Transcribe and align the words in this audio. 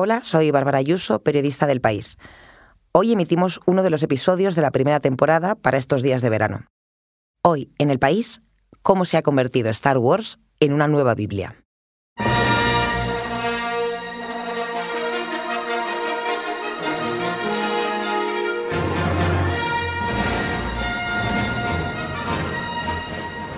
Hola, 0.00 0.22
soy 0.22 0.52
Bárbara 0.52 0.78
Ayuso, 0.78 1.24
periodista 1.24 1.66
del 1.66 1.80
País. 1.80 2.18
Hoy 2.92 3.10
emitimos 3.10 3.58
uno 3.66 3.82
de 3.82 3.90
los 3.90 4.04
episodios 4.04 4.54
de 4.54 4.62
la 4.62 4.70
primera 4.70 5.00
temporada 5.00 5.56
para 5.56 5.76
estos 5.76 6.02
días 6.02 6.22
de 6.22 6.30
verano. 6.30 6.66
Hoy, 7.42 7.72
en 7.78 7.90
el 7.90 7.98
País, 7.98 8.40
cómo 8.82 9.04
se 9.04 9.16
ha 9.16 9.22
convertido 9.22 9.70
Star 9.70 9.98
Wars 9.98 10.38
en 10.60 10.72
una 10.72 10.86
nueva 10.86 11.16
Biblia. 11.16 11.56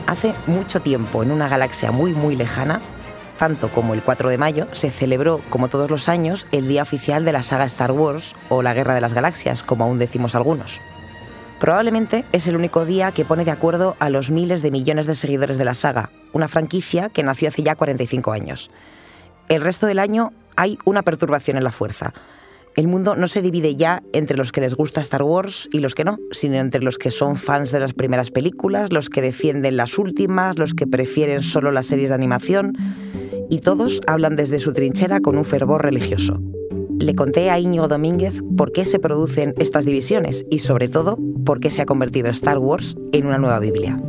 Hace 0.07 0.35
mucho 0.47 0.81
tiempo, 0.81 1.23
en 1.23 1.33
una 1.33 1.51
galaxia 1.51 1.93
muy 1.93 2.15
muy 2.15 2.35
lejana, 2.35 2.81
tanto 3.41 3.71
como 3.71 3.95
el 3.95 4.03
4 4.03 4.29
de 4.29 4.37
mayo, 4.37 4.67
se 4.73 4.91
celebró, 4.91 5.41
como 5.49 5.69
todos 5.69 5.91
los 5.91 6.11
años, 6.11 6.47
el 6.53 6.69
día 6.69 6.83
oficial 6.83 7.25
de 7.25 7.33
la 7.33 7.43
saga 7.43 7.65
Star 7.65 7.91
Wars 7.91 8.37
o 8.51 8.63
la 8.63 8.75
Guerra 8.75 8.95
de 8.95 9.01
las 9.01 9.15
Galaxias, 9.15 9.63
como 9.63 9.85
aún 9.85 9.99
decimos 9.99 10.35
algunos. 10.35 10.79
Probablemente 11.59 12.27
es 12.33 12.47
el 12.49 12.57
único 12.57 12.85
día 12.85 13.13
que 13.13 13.25
pone 13.25 13.47
de 13.47 13.51
acuerdo 13.51 13.97
a 13.99 14.11
los 14.11 14.31
miles 14.31 14.61
de 14.61 14.71
millones 14.71 15.07
de 15.07 15.15
seguidores 15.15 15.57
de 15.57 15.65
la 15.65 15.73
saga, 15.73 16.11
una 16.35 16.49
franquicia 16.49 17.09
que 17.09 17.23
nació 17.23 17.49
hace 17.49 17.63
ya 17.63 17.77
45 17.77 18.31
años. 18.31 18.71
El 19.49 19.63
resto 19.63 19.87
del 19.87 20.01
año 20.01 20.35
hay 20.55 20.79
una 20.85 21.01
perturbación 21.01 21.57
en 21.57 21.65
la 21.65 21.73
fuerza, 21.73 22.13
el 22.81 22.89
mundo 22.89 23.15
no 23.15 23.29
se 23.29 23.43
divide 23.43 23.77
ya 23.77 24.03
entre 24.15 24.39
los 24.39 24.53
que 24.53 24.63
les 24.63 24.75
gusta 24.75 25.03
Star 25.03 25.23
Wars 25.23 25.69
y 25.71 25.81
los 25.81 25.95
que 25.95 26.03
no, 26.03 26.19
sino 26.31 26.55
entre 26.55 26.83
los 26.83 26.97
que 26.97 27.11
son 27.11 27.37
fans 27.37 27.73
de 27.73 27.79
las 27.79 27.93
primeras 27.93 28.31
películas, 28.31 28.91
los 28.91 29.11
que 29.11 29.21
defienden 29.21 29.77
las 29.77 29.99
últimas, 29.99 30.59
los 30.59 30.73
que 30.73 30.87
prefieren 30.87 31.43
solo 31.43 31.73
las 31.73 31.89
series 31.89 32.09
de 32.09 32.15
animación, 32.15 32.73
y 33.51 33.59
todos 33.59 34.01
hablan 34.07 34.35
desde 34.35 34.59
su 34.61 34.73
trinchera 34.73 35.21
con 35.21 35.37
un 35.37 35.45
fervor 35.45 35.85
religioso. 35.85 36.41
Le 36.99 37.15
conté 37.15 37.51
a 37.51 37.59
Íñigo 37.59 37.87
Domínguez 37.87 38.41
por 38.57 38.73
qué 38.73 38.87
se 38.87 38.99
producen 38.99 39.53
estas 39.59 39.85
divisiones 39.85 40.47
y 40.51 40.61
sobre 40.61 40.89
todo 40.89 41.19
por 41.45 41.61
qué 41.61 41.69
se 41.69 41.83
ha 41.83 41.87
convertido 41.87 42.31
Star 42.31 42.57
Wars 42.57 42.97
en 43.13 43.27
una 43.27 43.37
nueva 43.37 43.59
Biblia. 43.59 44.01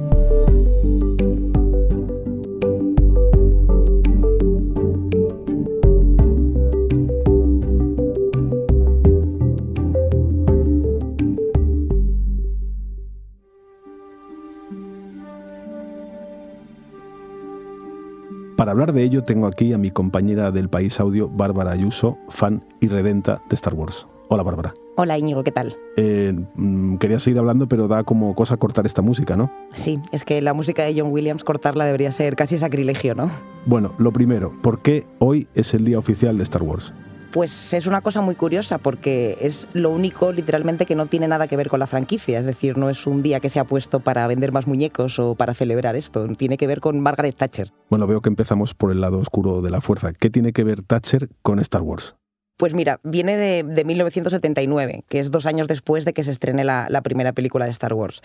Para 18.72 18.84
hablar 18.84 18.96
de 18.96 19.04
ello 19.04 19.22
tengo 19.22 19.48
aquí 19.48 19.74
a 19.74 19.78
mi 19.78 19.92
compañera 19.92 20.50
del 20.50 20.70
País 20.70 20.98
Audio, 21.02 21.28
Bárbara 21.28 21.72
Ayuso, 21.72 22.18
fan 22.30 22.64
y 22.80 22.88
redenta 22.88 23.42
de 23.50 23.56
Star 23.56 23.74
Wars. 23.74 24.08
Hola 24.30 24.44
Bárbara. 24.44 24.74
Hola 24.96 25.18
Íñigo, 25.18 25.44
¿qué 25.44 25.52
tal? 25.52 25.76
Eh, 25.98 26.34
mm, 26.56 26.96
quería 26.96 27.20
seguir 27.20 27.40
hablando, 27.40 27.68
pero 27.68 27.90
da 27.90 28.06
como 28.06 28.34
cosa 28.34 28.56
cortar 28.56 28.86
esta 28.86 29.02
música, 29.02 29.36
¿no? 29.36 29.52
Sí, 29.74 30.00
es 30.14 30.24
que 30.24 30.42
la 30.42 30.54
música 30.54 30.84
de 30.84 30.98
John 30.98 31.12
Williams 31.12 31.44
cortarla 31.44 31.84
debería 31.84 32.14
ser 32.14 32.38
casi 32.38 32.58
sacrilegio, 32.58 33.14
¿no? 33.14 33.30
Bueno, 33.66 33.94
lo 33.98 34.14
primero, 34.14 34.54
¿por 34.62 34.82
qué 34.82 35.06
hoy 35.20 35.50
es 35.54 35.74
el 35.74 35.84
día 35.84 36.00
oficial 36.00 36.38
de 36.38 36.44
Star 36.44 36.64
Wars? 36.64 36.94
Pues 37.32 37.74
es 37.74 37.88
una 37.88 38.02
cosa 38.02 38.20
muy 38.20 38.36
curiosa 38.36 38.78
porque 38.78 39.38
es 39.40 39.68
lo 39.72 39.90
único 39.90 40.34
literalmente 40.34 40.86
que 40.86 40.96
no 40.96 41.06
tiene 41.06 41.30
nada 41.30 41.48
que 41.48 41.56
ver 41.56 41.70
con 41.70 41.80
la 41.80 41.88
franquicia. 41.88 42.40
Es 42.40 42.46
decir, 42.46 42.78
no 42.78 42.90
es 42.90 43.08
un 43.08 43.24
día 43.24 43.40
que 43.40 43.50
se 43.50 43.60
ha 43.60 43.64
puesto 43.64 44.02
para 44.02 44.28
vender 44.28 44.52
más 44.52 44.68
muñecos 44.68 45.18
o 45.18 45.36
para 45.36 45.54
celebrar 45.54 45.96
esto. 45.96 46.28
Tiene 46.36 46.58
que 46.58 46.68
ver 46.68 46.82
con 46.82 47.00
Margaret 47.00 47.36
Thatcher. 47.38 47.72
Bueno, 47.90 48.06
veo 48.06 48.22
que 48.22 48.28
empezamos 48.28 48.74
por 48.74 48.92
el 48.92 49.00
lado 49.00 49.20
oscuro 49.20 49.62
de 49.62 49.72
la 49.72 49.80
fuerza. 49.80 50.12
¿Qué 50.12 50.30
tiene 50.30 50.52
que 50.52 50.66
ver 50.66 50.82
Thatcher 50.82 51.30
con 51.42 51.60
Star 51.60 51.84
Wars? 51.84 52.16
Pues 52.62 52.76
mira, 52.76 53.00
viene 53.04 53.38
de, 53.38 53.84
1979, 53.84 55.04
que 55.10 55.20
es 55.20 55.32
dos 55.32 55.48
años 55.48 55.68
después 55.68 56.06
de 56.06 56.14
que 56.14 56.24
se 56.24 56.30
estrene 56.30 56.64
la, 56.64 57.02
primera 57.04 57.34
película 57.34 57.66
de 57.66 57.72
Star 57.72 57.94
Wars. 57.96 58.22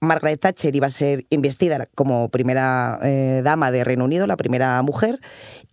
Margaret 0.00 0.40
Thatcher 0.40 0.74
iba 0.74 0.86
a 0.86 0.90
ser 0.90 1.26
investida 1.28 1.86
como 1.94 2.30
primera 2.30 2.98
eh, 3.02 3.42
dama 3.44 3.70
de 3.70 3.84
Reino 3.84 4.06
Unido, 4.06 4.26
la 4.26 4.38
primera 4.38 4.80
mujer, 4.80 5.20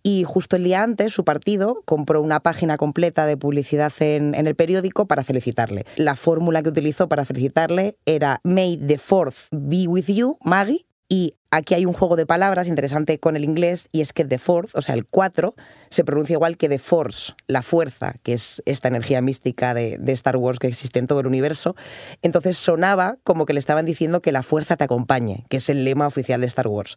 y 0.06 0.22
justo 0.24 0.56
el 0.56 0.64
día 0.64 0.82
antes 0.82 1.12
su 1.12 1.24
partido 1.24 1.82
compró 1.86 2.20
una 2.20 2.40
página 2.40 2.76
completa 2.76 3.24
de 3.24 3.38
publicidad 3.38 3.90
en, 4.00 4.34
el 4.34 4.54
periódico 4.54 5.06
para 5.06 5.24
felicitarle. 5.24 5.86
La 5.96 6.14
fórmula 6.14 6.62
que 6.62 6.68
utilizó 6.68 7.08
para 7.08 7.24
felicitarle 7.24 7.96
era 8.04 8.40
May 8.44 8.76
the 8.76 8.98
Fourth 8.98 9.48
be 9.50 9.88
with 9.88 10.06
you, 10.08 10.36
Maggie, 10.44 10.84
y 11.08 11.36
aquí 11.54 11.74
hay 11.74 11.86
un 11.86 11.92
juego 11.92 12.16
de 12.16 12.26
palabras 12.26 12.66
interesante 12.66 13.20
con 13.20 13.36
el 13.36 13.44
inglés 13.44 13.88
y 13.92 14.00
es 14.00 14.12
que 14.12 14.24
The 14.24 14.38
Fourth, 14.38 14.74
o 14.74 14.82
sea, 14.82 14.94
el 14.96 15.06
4, 15.06 15.54
se 15.88 16.04
pronuncia 16.04 16.34
igual 16.34 16.56
que 16.56 16.68
The 16.68 16.80
Force, 16.80 17.34
la 17.46 17.62
fuerza, 17.62 18.16
que 18.24 18.32
es 18.32 18.60
esta 18.66 18.88
energía 18.88 19.20
mística 19.22 19.72
de, 19.72 20.00
Star 20.14 20.36
Wars 20.36 20.58
que 20.58 20.66
existe 20.66 20.98
en 20.98 21.06
todo 21.06 21.20
el 21.20 21.28
universo. 21.28 21.76
Entonces 22.22 22.56
sonaba 22.56 23.18
como 23.22 23.46
que 23.46 23.52
le 23.52 23.60
estaban 23.60 23.86
diciendo 23.86 24.20
que 24.20 24.32
la 24.32 24.42
fuerza 24.42 24.76
te 24.76 24.84
acompañe, 24.84 25.44
que 25.48 25.58
es 25.58 25.70
el 25.70 25.84
lema 25.84 26.08
oficial 26.08 26.40
de 26.40 26.48
Star 26.48 26.66
Wars. 26.66 26.96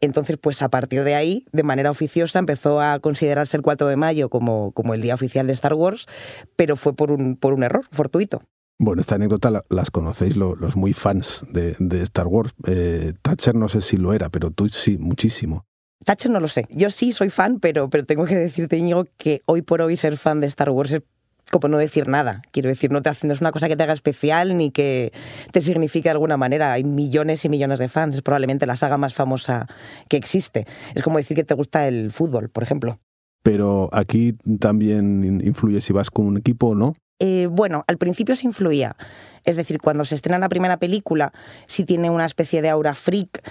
Entonces, 0.00 0.36
pues 0.40 0.62
a 0.62 0.68
partir 0.68 1.02
de 1.02 1.16
ahí, 1.16 1.44
de 1.52 1.64
manera 1.64 1.90
oficiosa, 1.90 2.38
empezó 2.38 2.80
a 2.80 3.00
considerarse 3.00 3.56
el 3.56 3.62
4 3.62 3.88
de 3.88 3.96
mayo 3.96 4.28
como, 4.28 4.70
como 4.72 4.94
el 4.94 5.02
día 5.02 5.14
oficial 5.14 5.48
de 5.48 5.52
Star 5.52 5.74
Wars, 5.74 6.06
pero 6.54 6.76
fue 6.76 6.94
por 6.94 7.10
un, 7.10 7.36
por 7.36 7.54
un 7.54 7.64
error 7.64 7.84
fortuito. 7.90 8.42
Bueno, 8.78 9.00
esta 9.00 9.14
anécdota 9.14 9.62
las 9.70 9.90
conocéis 9.90 10.36
los 10.36 10.76
muy 10.76 10.92
fans 10.92 11.46
de, 11.50 12.02
Star 12.02 12.26
Wars. 12.26 12.52
Eh, 12.66 13.14
Thatcher 13.22 13.54
no 13.54 13.68
sé 13.68 13.80
si 13.80 13.96
lo 13.96 14.12
era, 14.12 14.28
pero 14.28 14.50
tú 14.50 14.68
sí, 14.68 14.98
muchísimo. 14.98 15.64
Thatcher 16.04 16.30
no 16.30 16.40
lo 16.40 16.48
sé. 16.48 16.66
Yo 16.70 16.90
sí 16.90 17.12
soy 17.12 17.30
fan, 17.30 17.58
pero, 17.58 17.88
pero 17.88 18.04
tengo 18.04 18.26
que 18.26 18.36
decirte, 18.36 18.76
Íñigo, 18.76 19.06
que 19.16 19.40
hoy 19.46 19.62
por 19.62 19.80
hoy 19.80 19.96
ser 19.96 20.18
fan 20.18 20.40
de 20.40 20.46
Star 20.46 20.70
Wars 20.70 20.92
es 20.92 21.02
como 21.50 21.68
no 21.68 21.78
decir 21.78 22.06
nada. 22.06 22.42
Quiero 22.50 22.68
decir, 22.68 22.90
no, 22.90 23.00
te 23.00 23.08
hace, 23.08 23.26
no 23.26 23.32
es 23.32 23.40
una 23.40 23.52
cosa 23.52 23.68
que 23.68 23.76
te 23.76 23.82
haga 23.82 23.92
especial 23.92 24.56
ni 24.56 24.70
que 24.70 25.12
te 25.52 25.60
signifique 25.62 26.08
de 26.08 26.12
alguna 26.12 26.36
manera. 26.36 26.72
Hay 26.72 26.84
millones 26.84 27.44
y 27.44 27.48
millones 27.48 27.78
de 27.78 27.88
fans. 27.88 28.16
Es 28.16 28.22
probablemente 28.22 28.66
la 28.66 28.76
saga 28.76 28.98
más 28.98 29.14
famosa 29.14 29.66
que 30.08 30.18
existe. 30.18 30.66
Es 30.94 31.02
como 31.02 31.18
decir 31.18 31.36
que 31.36 31.44
te 31.44 31.54
gusta 31.54 31.88
el 31.88 32.10
fútbol, 32.10 32.50
por 32.50 32.62
ejemplo. 32.62 32.98
Pero 33.42 33.88
aquí 33.92 34.34
también 34.58 35.40
influye 35.42 35.80
si 35.80 35.92
vas 35.92 36.10
con 36.10 36.26
un 36.26 36.36
equipo 36.36 36.68
o 36.68 36.74
no. 36.74 36.94
Eh, 37.18 37.48
bueno, 37.50 37.84
al 37.86 37.98
principio 37.98 38.36
se 38.36 38.46
influía. 38.46 38.96
Es 39.44 39.56
decir, 39.56 39.80
cuando 39.80 40.04
se 40.04 40.14
estrena 40.14 40.38
la 40.38 40.48
primera 40.48 40.76
película, 40.76 41.32
sí 41.66 41.84
tiene 41.84 42.10
una 42.10 42.26
especie 42.26 42.62
de 42.62 42.68
aura 42.68 42.94
freak 42.94 43.42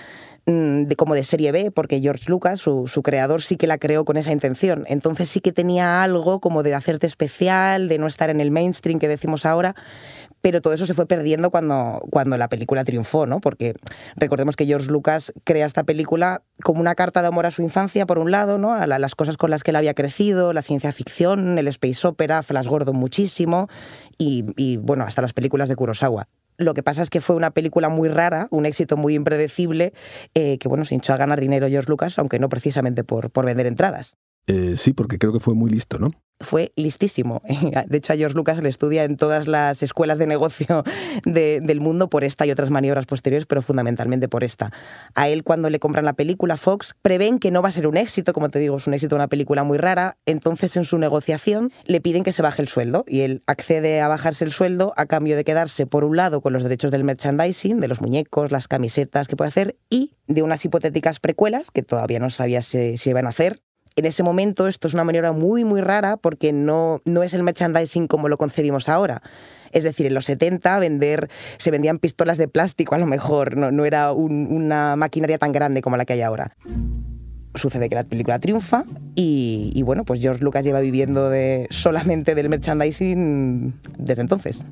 mm, 0.46 0.84
de, 0.84 0.96
como 0.96 1.16
de 1.16 1.24
serie 1.24 1.52
B, 1.52 1.72
porque 1.72 2.00
George 2.00 2.26
Lucas, 2.28 2.60
su, 2.60 2.88
su, 2.88 3.02
creador, 3.02 3.42
sí 3.42 3.56
que 3.56 3.66
la 3.66 3.78
creó 3.78 4.06
con 4.06 4.18
esa 4.18 4.32
intención. 4.32 4.84
Entonces 4.88 5.30
sí 5.30 5.40
que 5.40 5.52
tenía 5.52 6.04
algo 6.04 6.40
como 6.42 6.64
de 6.64 6.76
hacerte 6.76 7.08
especial, 7.08 7.88
de 7.88 7.98
no 7.98 8.08
estar 8.08 8.30
en 8.30 8.42
el 8.42 8.52
mainstream 8.52 9.00
que 9.00 9.08
decimos 9.08 9.46
ahora, 9.46 9.76
pero 10.46 10.62
todo 10.62 10.74
eso 10.74 10.86
se 10.86 10.94
fue 10.94 11.08
perdiendo 11.08 11.50
cuando, 11.50 12.04
cuando 12.12 12.38
la 12.38 12.50
película 12.50 12.84
triunfó, 12.84 13.26
¿no? 13.26 13.42
Porque 13.42 13.74
recordemos 14.16 14.56
que 14.56 14.68
George 14.68 14.92
Lucas 14.92 15.34
crea 15.44 15.66
esta 15.66 15.86
película 15.86 16.44
como 16.62 16.82
una 16.82 16.94
carta 16.94 17.24
de 17.24 17.30
amor 17.30 17.48
a 17.48 17.50
su 17.50 17.64
infancia, 17.64 18.06
por 18.06 18.20
un 18.20 18.30
lado, 18.30 18.60
¿no? 18.60 18.72
A 18.72 18.86
las 18.86 19.16
cosas 19.16 19.38
con 19.38 19.50
las 19.50 19.64
que 19.64 19.72
él 19.72 19.78
había 19.78 19.96
crecido, 19.96 20.54
la 20.54 20.62
ciencia 20.62 20.92
ficción, 20.92 21.58
el 21.58 21.68
space 21.70 22.08
opera, 22.08 22.44
Flash 22.44 22.68
Gordon 22.68 22.96
muchísimo, 22.96 23.70
y, 24.20 24.78
bueno, 24.78 25.04
hasta 25.04 25.24
las 25.24 25.34
películas 25.34 25.68
de 25.68 25.76
Kurosawa. 25.76 26.28
Lo 26.58 26.76
que 26.76 26.84
pasa 26.84 27.02
es 27.02 27.10
que 27.10 27.22
fue 27.22 27.36
una 27.36 27.50
película 27.50 27.90
muy 27.90 28.08
rara, 28.08 28.48
un 28.52 28.68
éxito 28.68 28.98
muy 28.98 29.16
impredecible, 29.16 29.94
eh, 30.36 30.60
que 30.60 30.68
bueno, 30.68 30.86
se 30.86 30.94
hinchó 30.94 31.14
a 31.14 31.18
ganar 31.18 31.40
dinero 31.40 31.68
George 31.70 31.90
Lucas, 31.90 32.20
aunque 32.20 32.38
no 32.38 32.50
precisamente 32.50 33.04
por, 33.04 33.32
por 33.32 33.46
vender 33.46 33.66
entradas. 33.66 34.16
Eh, 34.48 34.76
sí, 34.78 34.94
porque 34.94 35.18
creo 35.18 35.34
que 35.34 35.40
fue 35.40 35.54
muy 35.54 35.72
listo, 35.72 36.00
¿no? 36.00 36.12
fue 36.42 36.74
listísimo. 36.76 37.42
De 37.88 37.98
hecho, 37.98 38.14
a 38.14 38.16
George 38.16 38.36
Lucas 38.36 38.62
le 38.62 38.70
estudia 38.70 39.04
en 39.04 39.18
todas 39.18 39.48
las 39.48 39.82
escuelas 39.84 40.18
de 40.18 40.28
negocio 40.28 40.84
del 41.26 41.82
mundo 41.82 42.10
por 42.10 42.24
esta 42.24 42.46
y 42.46 42.52
otras 42.52 42.70
maniobras 42.70 43.06
posteriores, 43.06 43.46
pero 43.46 43.62
fundamentalmente 43.62 44.28
por 44.28 44.44
esta. 44.44 44.72
A 45.14 45.30
él, 45.30 45.44
cuando 45.44 45.70
le 45.70 45.80
compran 45.80 46.06
la 46.06 46.14
película, 46.14 46.58
Fox 46.58 46.96
prevén 47.02 47.40
que 47.40 47.52
no 47.52 47.62
va 47.62 47.70
a 47.70 47.72
ser 47.72 47.88
un 47.88 47.98
éxito, 47.98 48.34
como 48.34 48.50
te 48.50 48.60
digo, 48.60 48.78
es 48.78 48.88
un 48.88 48.94
éxito, 48.94 49.16
una 49.16 49.28
película 49.28 49.64
muy 49.64 49.78
rara. 49.78 50.18
Entonces, 50.26 50.76
en 50.76 50.86
su 50.86 50.98
negociación, 50.98 51.72
le 51.86 52.02
piden 52.02 52.24
que 52.24 52.32
se 52.32 52.42
baje 52.42 52.62
el 52.62 52.68
sueldo 52.68 53.06
y 53.08 53.22
él 53.22 53.42
accede 53.48 54.02
a 54.02 54.08
bajarse 54.08 54.46
el 54.46 54.52
sueldo 54.52 54.94
a 54.98 55.06
cambio 55.06 55.36
de 55.36 55.44
quedarse, 55.44 55.86
por 55.86 56.04
un 56.04 56.18
lado, 56.18 56.42
con 56.42 56.54
los 56.54 56.64
derechos 56.64 56.92
del 56.92 57.04
merchandising, 57.04 57.80
de 57.80 57.88
los 57.88 58.02
muñecos, 58.02 58.52
las 58.52 58.68
camisetas 58.68 59.28
que 59.28 59.36
puede 59.36 59.50
hacer, 59.50 59.78
y 59.90 60.14
de 60.28 60.42
unas 60.42 60.64
hipotéticas 60.66 61.20
precuelas 61.20 61.72
que 61.72 61.84
todavía 61.84 62.20
no 62.20 62.30
sabía 62.30 62.62
si, 62.62 62.98
si 62.98 63.10
iban 63.10 63.26
a 63.26 63.30
hacer, 63.30 63.62
en 63.96 64.06
ese 64.06 64.24
momento 64.24 64.68
esto 64.68 64.88
es 64.88 64.94
una 64.94 65.04
maniobra 65.04 65.32
muy, 65.32 65.64
muy 65.64 65.82
rara 65.82 66.18
porque 66.18 66.52
no, 66.52 67.02
no 67.06 67.24
es 67.24 67.34
el 67.34 67.44
merchandising 67.44 68.08
como 68.08 68.30
lo 68.30 68.38
concebimos 68.38 68.90
ahora. 68.90 69.22
Es 69.72 69.84
decir, 69.84 70.06
en 70.06 70.14
los 70.14 70.26
70 70.26 70.80
vender, 70.80 71.30
se 71.58 71.72
vendían 71.72 72.00
pistolas 72.00 72.38
de 72.38 72.48
plástico 72.48 72.96
a 72.96 72.98
lo 72.98 73.08
mejor, 73.08 73.58
no, 73.58 73.72
no 73.72 73.86
era 73.86 74.12
una 74.12 74.96
maquinaria 74.96 75.38
tan 75.38 75.52
grande 75.52 75.82
como 75.82 75.98
la 75.98 76.06
que 76.06 76.14
hay 76.14 76.22
ahora. 76.22 76.56
Sucede 77.56 77.88
que 77.88 77.96
la 77.96 78.04
película 78.04 78.40
triunfa 78.40 78.84
y, 79.16 79.72
y 79.74 79.82
bueno, 79.84 80.04
pues 80.04 80.22
George 80.22 80.44
Lucas 80.44 80.64
lleva 80.66 80.82
viviendo 80.82 81.30
de, 81.30 81.68
solamente 81.70 82.36
del 82.36 82.50
merchandising 82.50 83.74
desde 83.98 84.22
entonces. 84.22 84.66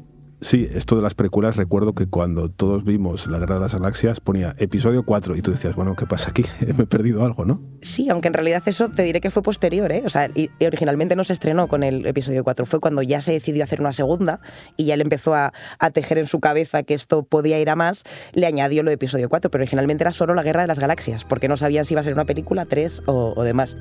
Sí, 0.44 0.70
esto 0.74 0.98
de 0.98 1.02
las 1.02 1.16
precuelas, 1.16 1.56
recuerdo 1.56 1.96
que 1.96 2.08
cuando 2.08 2.50
todos 2.50 2.84
vimos 2.84 3.28
La 3.28 3.40
Guerra 3.40 3.56
de 3.56 3.62
las 3.62 3.74
Galaxias 3.74 4.20
ponía 4.20 4.56
episodio 4.58 5.06
4 5.06 5.38
y 5.38 5.42
tú 5.42 5.52
decías, 5.52 5.74
bueno, 5.74 5.96
¿qué 5.96 6.06
pasa 6.06 6.32
aquí? 6.32 6.44
Me 6.78 6.84
he 6.84 6.86
perdido 6.86 7.24
algo, 7.24 7.46
¿no? 7.46 7.62
Sí, 7.82 8.10
aunque 8.10 8.28
en 8.28 8.34
realidad 8.34 8.62
eso 8.66 8.90
te 8.90 9.04
diré 9.04 9.22
que 9.22 9.32
fue 9.32 9.42
posterior, 9.42 9.90
¿eh? 9.94 10.04
O 10.06 10.10
sea, 10.10 10.30
originalmente 10.66 11.16
no 11.16 11.24
se 11.24 11.32
estrenó 11.32 11.70
con 11.70 11.82
el 11.82 12.06
episodio 12.06 12.44
4, 12.44 12.66
fue 12.66 12.82
cuando 12.82 13.02
ya 13.02 13.22
se 13.22 13.32
decidió 13.32 13.64
hacer 13.64 13.80
una 13.80 13.94
segunda 13.94 14.42
y 14.76 14.84
ya 14.86 14.98
le 14.98 15.04
empezó 15.04 15.34
a, 15.34 15.54
tejer 15.94 16.18
en 16.18 16.28
su 16.28 16.42
cabeza 16.42 16.84
que 16.84 16.94
esto 16.94 17.24
podía 17.24 17.60
ir 17.60 17.70
a 17.70 17.78
más, 17.78 18.04
le 18.34 18.46
añadió 18.46 18.84
lo 18.84 18.90
de 18.90 18.96
episodio 18.96 19.30
4, 19.30 19.50
pero 19.50 19.62
originalmente 19.62 20.04
era 20.04 20.12
solo 20.12 20.34
La 20.34 20.44
Guerra 20.44 20.62
de 20.64 20.68
las 20.68 20.80
Galaxias, 20.80 21.24
porque 21.24 21.48
no 21.48 21.56
sabía 21.56 21.86
si 21.86 21.94
iba 21.94 22.02
a 22.02 22.04
ser 22.04 22.14
una 22.14 22.26
película, 22.26 22.66
3 22.66 23.04
o, 23.06 23.34
o 23.36 23.44
demás. 23.44 23.78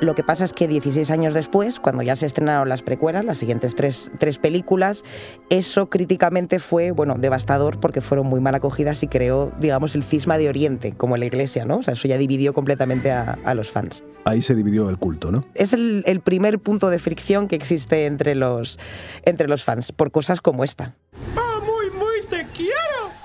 Lo 0.00 0.14
que 0.14 0.22
pasa 0.22 0.44
es 0.44 0.52
que 0.52 0.68
16 0.68 1.10
años 1.10 1.32
después, 1.32 1.80
cuando 1.80 2.02
ya 2.02 2.16
se 2.16 2.26
estrenaron 2.26 2.68
las 2.68 2.82
precuelas, 2.82 3.24
las 3.24 3.38
siguientes 3.38 3.74
tres, 3.74 4.10
tres, 4.18 4.36
películas, 4.36 5.04
eso 5.48 5.88
críticamente 5.88 6.58
fue, 6.58 6.90
bueno, 6.90 7.14
devastador 7.14 7.80
porque 7.80 8.02
fueron 8.02 8.26
muy 8.26 8.40
mal 8.40 8.54
acogidas 8.54 9.02
y 9.02 9.08
creó, 9.08 9.52
digamos, 9.58 9.94
el 9.94 10.04
cisma 10.04 10.36
de 10.36 10.50
Oriente, 10.50 10.92
como 10.92 11.16
la 11.16 11.24
Iglesia, 11.24 11.64
¿no? 11.64 11.78
O 11.78 11.82
sea, 11.82 11.94
eso 11.94 12.08
ya 12.08 12.18
dividió 12.18 12.52
completamente 12.52 13.10
a, 13.10 13.54
los 13.54 13.70
fans. 13.70 14.04
Ahí 14.26 14.42
se 14.42 14.54
dividió 14.54 14.90
el 14.90 14.98
culto, 14.98 15.32
¿no? 15.32 15.46
Es 15.54 15.72
el, 15.72 16.02
el, 16.06 16.20
primer 16.20 16.58
punto 16.58 16.90
de 16.90 16.98
fricción 16.98 17.48
que 17.48 17.56
existe 17.56 18.04
entre 18.04 18.34
los, 18.34 18.78
entre 19.22 19.48
los 19.48 19.64
fans, 19.64 19.92
por 19.92 20.10
cosas 20.10 20.42
como 20.42 20.62
esta. 20.62 20.94
¡Oh, 21.34 21.60
muy, 21.62 21.90
muy 21.98 22.20
te 22.28 22.46
quiero! 22.54 22.74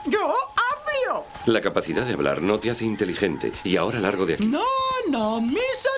¡Yo 0.09 0.21
hablo! 0.21 1.25
La 1.47 1.59
capacidad 1.59 2.05
de 2.05 2.13
hablar 2.13 2.41
no 2.41 2.59
te 2.59 2.69
hace 2.69 2.85
inteligente 2.85 3.51
y 3.65 3.75
ahora 3.75 3.99
largo 3.99 4.25
de 4.25 4.35
aquí. 4.35 4.45
No, 4.45 4.63
no, 5.09 5.41
misa 5.41 5.90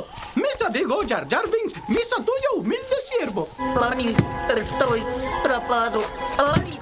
quedo. 0.00 0.06
Misa 0.36 0.68
digo 0.72 0.96
Jar 1.06 1.28
Jar 1.28 1.44
Binks, 1.44 1.88
misa 1.88 2.16
tuyo, 2.16 2.58
humilde 2.58 2.96
siervo. 3.18 3.48
Ani, 3.82 4.14
estoy 4.56 5.02
atrapado. 5.40 6.02
Ani. 6.38 6.78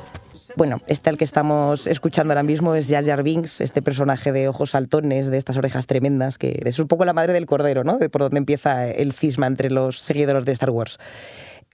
Bueno, 0.57 0.81
este 0.87 1.11
al 1.11 1.19
que 1.19 1.25
estamos 1.25 1.87
escuchando 1.87 2.33
ahora 2.33 2.43
mismo 2.43 2.75
es 2.75 2.89
Jar 2.89 3.05
Jar 3.05 3.23
Binks, 3.23 3.61
este 3.61 3.83
personaje 3.83 4.33
de 4.33 4.49
ojos 4.49 4.71
saltones, 4.71 5.31
de 5.31 5.39
estas 5.39 5.57
orejas 5.57 5.87
tremendas, 5.87 6.39
que 6.39 6.63
es 6.65 6.79
un 6.79 6.89
poco 6.89 7.05
la 7.05 7.13
madre 7.13 7.33
del 7.33 7.47
cordero, 7.47 7.85
¿no? 7.85 7.99
De 7.99 8.09
por 8.09 8.23
donde 8.23 8.39
empieza 8.39 8.89
el 8.89 9.13
cisma 9.13 9.47
entre 9.47 9.71
los 9.71 10.01
seguidores 10.01 10.45
de 10.45 10.53
Star 10.53 10.71
Wars. 10.71 10.99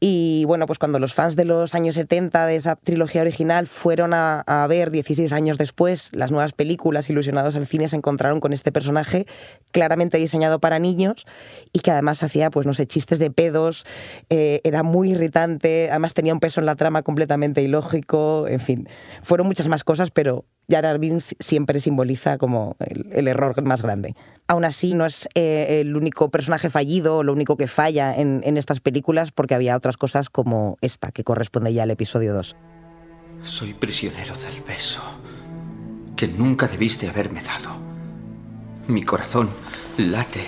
Y 0.06 0.44
bueno, 0.44 0.66
pues 0.66 0.78
cuando 0.78 0.98
los 0.98 1.14
fans 1.14 1.34
de 1.34 1.46
los 1.46 1.74
años 1.74 1.94
70 1.94 2.44
de 2.44 2.56
esa 2.56 2.76
trilogía 2.76 3.22
original 3.22 3.66
fueron 3.66 4.12
a, 4.12 4.66
ver 4.68 4.90
16 4.90 5.32
años 5.32 5.56
después 5.56 6.10
las 6.12 6.30
nuevas 6.30 6.52
películas 6.52 7.08
ilusionados 7.08 7.56
al 7.56 7.66
cine, 7.66 7.88
se 7.88 7.96
encontraron 7.96 8.38
con 8.38 8.52
este 8.52 8.70
personaje 8.70 9.26
claramente 9.70 10.18
diseñado 10.18 10.60
para 10.60 10.78
niños 10.78 11.24
y 11.72 11.78
que 11.78 11.90
además 11.90 12.22
hacía, 12.22 12.50
pues 12.50 12.66
no 12.66 12.74
sé, 12.74 12.86
chistes 12.86 13.18
de 13.18 13.30
pedos, 13.30 13.86
eh, 14.28 14.60
era 14.64 14.82
muy 14.82 15.12
irritante, 15.12 15.88
además 15.88 16.12
tenía 16.12 16.34
un 16.34 16.40
peso 16.40 16.60
en 16.60 16.66
la 16.66 16.76
trama 16.76 17.00
completamente 17.00 17.62
ilógico, 17.62 18.46
en 18.46 18.60
fin, 18.60 18.88
fueron 19.22 19.46
muchas 19.46 19.68
más 19.68 19.84
cosas, 19.84 20.10
pero 20.10 20.44
Jar 20.68 20.84
Jar 20.84 21.00
siempre 21.40 21.80
simboliza 21.80 22.38
como 22.38 22.76
el, 22.78 23.28
error 23.28 23.62
más 23.62 23.82
grande. 23.82 24.14
Aún 24.46 24.64
así, 24.64 24.94
no 24.94 25.06
es 25.06 25.28
eh, 25.34 25.80
el 25.80 25.96
único 25.96 26.30
personaje 26.30 26.70
fallido 26.70 27.18
o 27.18 27.22
lo 27.22 27.32
único 27.32 27.56
que 27.56 27.66
falla 27.66 28.14
en, 28.14 28.42
en, 28.44 28.56
estas 28.56 28.80
películas, 28.80 29.32
porque 29.32 29.54
había 29.54 29.76
otras 29.76 29.96
cosas 29.96 30.30
como 30.30 30.76
esta, 30.80 31.12
que 31.12 31.24
corresponde 31.24 31.72
ya 31.72 31.82
al 31.84 31.90
episodio 31.90 32.34
2. 32.34 32.56
Soy 33.44 33.74
prisionero 33.74 34.34
del 34.36 34.62
beso 34.62 35.02
que 36.16 36.28
nunca 36.28 36.66
debiste 36.66 37.08
haberme 37.08 37.42
dado. 37.42 37.76
Mi 38.86 39.02
corazón 39.02 39.50
late 39.98 40.44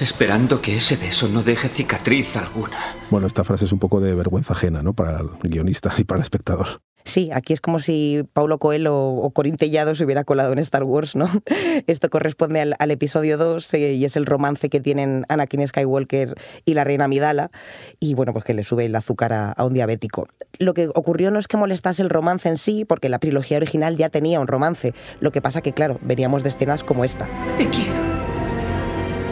esperando 0.00 0.62
que 0.62 0.76
ese 0.76 0.96
beso 0.96 1.28
no 1.28 1.42
deje 1.42 1.68
cicatriz 1.68 2.36
alguna. 2.36 2.78
Bueno, 3.10 3.26
esta 3.26 3.44
frase 3.44 3.66
es 3.66 3.72
un 3.72 3.78
poco 3.78 4.00
de 4.00 4.14
vergüenza 4.14 4.54
ajena, 4.54 4.82
¿no? 4.82 4.94
Para 4.94 5.20
el 5.20 5.28
guionista 5.42 5.92
y 5.98 6.04
para 6.04 6.18
el 6.18 6.22
espectador. 6.22 6.68
Sí, 7.04 7.30
aquí 7.32 7.52
es 7.52 7.60
como 7.60 7.78
si 7.80 8.22
Paulo 8.32 8.58
Coelho 8.58 8.96
o 8.96 9.30
Corín 9.30 9.56
Tellado 9.56 9.94
se 9.94 10.04
hubiera 10.04 10.24
colado 10.24 10.52
en 10.52 10.58
Star 10.58 10.84
Wars, 10.84 11.16
¿no? 11.16 11.28
Esto 11.86 12.10
corresponde 12.10 12.74
al, 12.78 12.90
episodio 12.90 13.38
2 13.38 13.74
eh, 13.74 13.92
y 13.94 14.04
es 14.04 14.16
el 14.16 14.26
romance 14.26 14.68
que 14.68 14.80
tienen 14.80 15.24
Anakin 15.28 15.66
Skywalker 15.66 16.34
y 16.64 16.74
la 16.74 16.84
reina 16.84 17.08
Midala 17.08 17.50
y 17.98 18.14
bueno, 18.14 18.32
pues 18.32 18.44
que 18.44 18.54
le 18.54 18.62
sube 18.62 18.86
el 18.86 18.94
azúcar 18.94 19.32
a, 19.32 19.52
a, 19.52 19.64
un 19.64 19.74
diabético. 19.74 20.28
Lo 20.58 20.74
que 20.74 20.88
ocurrió 20.88 21.30
no 21.30 21.38
es 21.38 21.48
que 21.48 21.56
molestase 21.56 22.02
el 22.02 22.10
romance 22.10 22.48
en 22.48 22.58
sí, 22.58 22.84
porque 22.84 23.08
la 23.08 23.18
trilogía 23.18 23.56
original 23.56 23.96
ya 23.96 24.08
tenía 24.08 24.40
un 24.40 24.46
romance. 24.46 24.94
Lo 25.20 25.32
que 25.32 25.40
pasa 25.40 25.62
que, 25.62 25.72
claro, 25.72 25.98
veníamos 26.02 26.42
de 26.42 26.50
escenas 26.50 26.82
como 26.82 27.04
esta. 27.04 27.28
Te 27.56 27.68
quiero. 27.68 27.94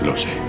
Lo 0.04 0.16
sé. 0.16 0.47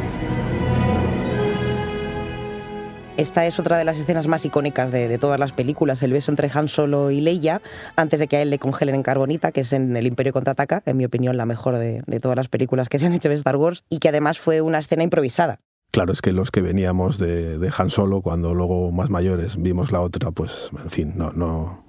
Esta 3.19 3.45
es 3.45 3.59
otra 3.59 3.77
de 3.77 3.83
las 3.83 3.97
escenas 3.97 4.27
más 4.27 4.45
icónicas 4.45 4.93
de, 4.93 5.17
todas 5.17 5.37
las 5.37 5.51
películas, 5.51 6.01
el 6.03 6.13
beso 6.13 6.31
entre 6.31 6.49
Han 6.53 6.69
Solo 6.69 7.11
y 7.11 7.19
Leia, 7.19 7.61
antes 7.97 8.17
de 8.17 8.27
que 8.27 8.37
a 8.37 8.41
él 8.41 8.49
le 8.49 8.59
congelen 8.59 8.95
en 8.95 9.03
carbonita, 9.03 9.51
que 9.51 9.59
es 9.59 9.73
en 9.73 9.97
El 9.97 10.07
Imperio 10.07 10.31
Contraataca, 10.31 10.81
en 10.85 10.95
mi 10.95 11.03
opinión 11.03 11.35
la 11.35 11.45
mejor 11.45 11.77
de, 11.77 12.01
todas 12.21 12.37
las 12.37 12.47
películas 12.47 12.87
que 12.87 12.97
se 12.97 13.07
han 13.07 13.11
hecho 13.11 13.27
de 13.27 13.35
Star 13.35 13.57
Wars, 13.57 13.83
y 13.89 13.99
que 13.99 14.07
además 14.07 14.39
fue 14.39 14.61
una 14.61 14.77
escena 14.77 15.03
improvisada. 15.03 15.57
Claro, 15.91 16.13
es 16.13 16.21
que 16.21 16.31
los 16.31 16.49
que 16.49 16.61
veníamos 16.61 17.17
de, 17.17 17.69
Han 17.77 17.89
Solo, 17.89 18.21
cuando 18.21 18.55
luego 18.55 18.89
más 18.93 19.09
mayores 19.09 19.61
vimos 19.61 19.91
la 19.91 19.99
otra, 19.99 20.31
pues, 20.31 20.69
en 20.81 20.89
fin, 20.89 21.13
no, 21.17 21.33
no, 21.33 21.83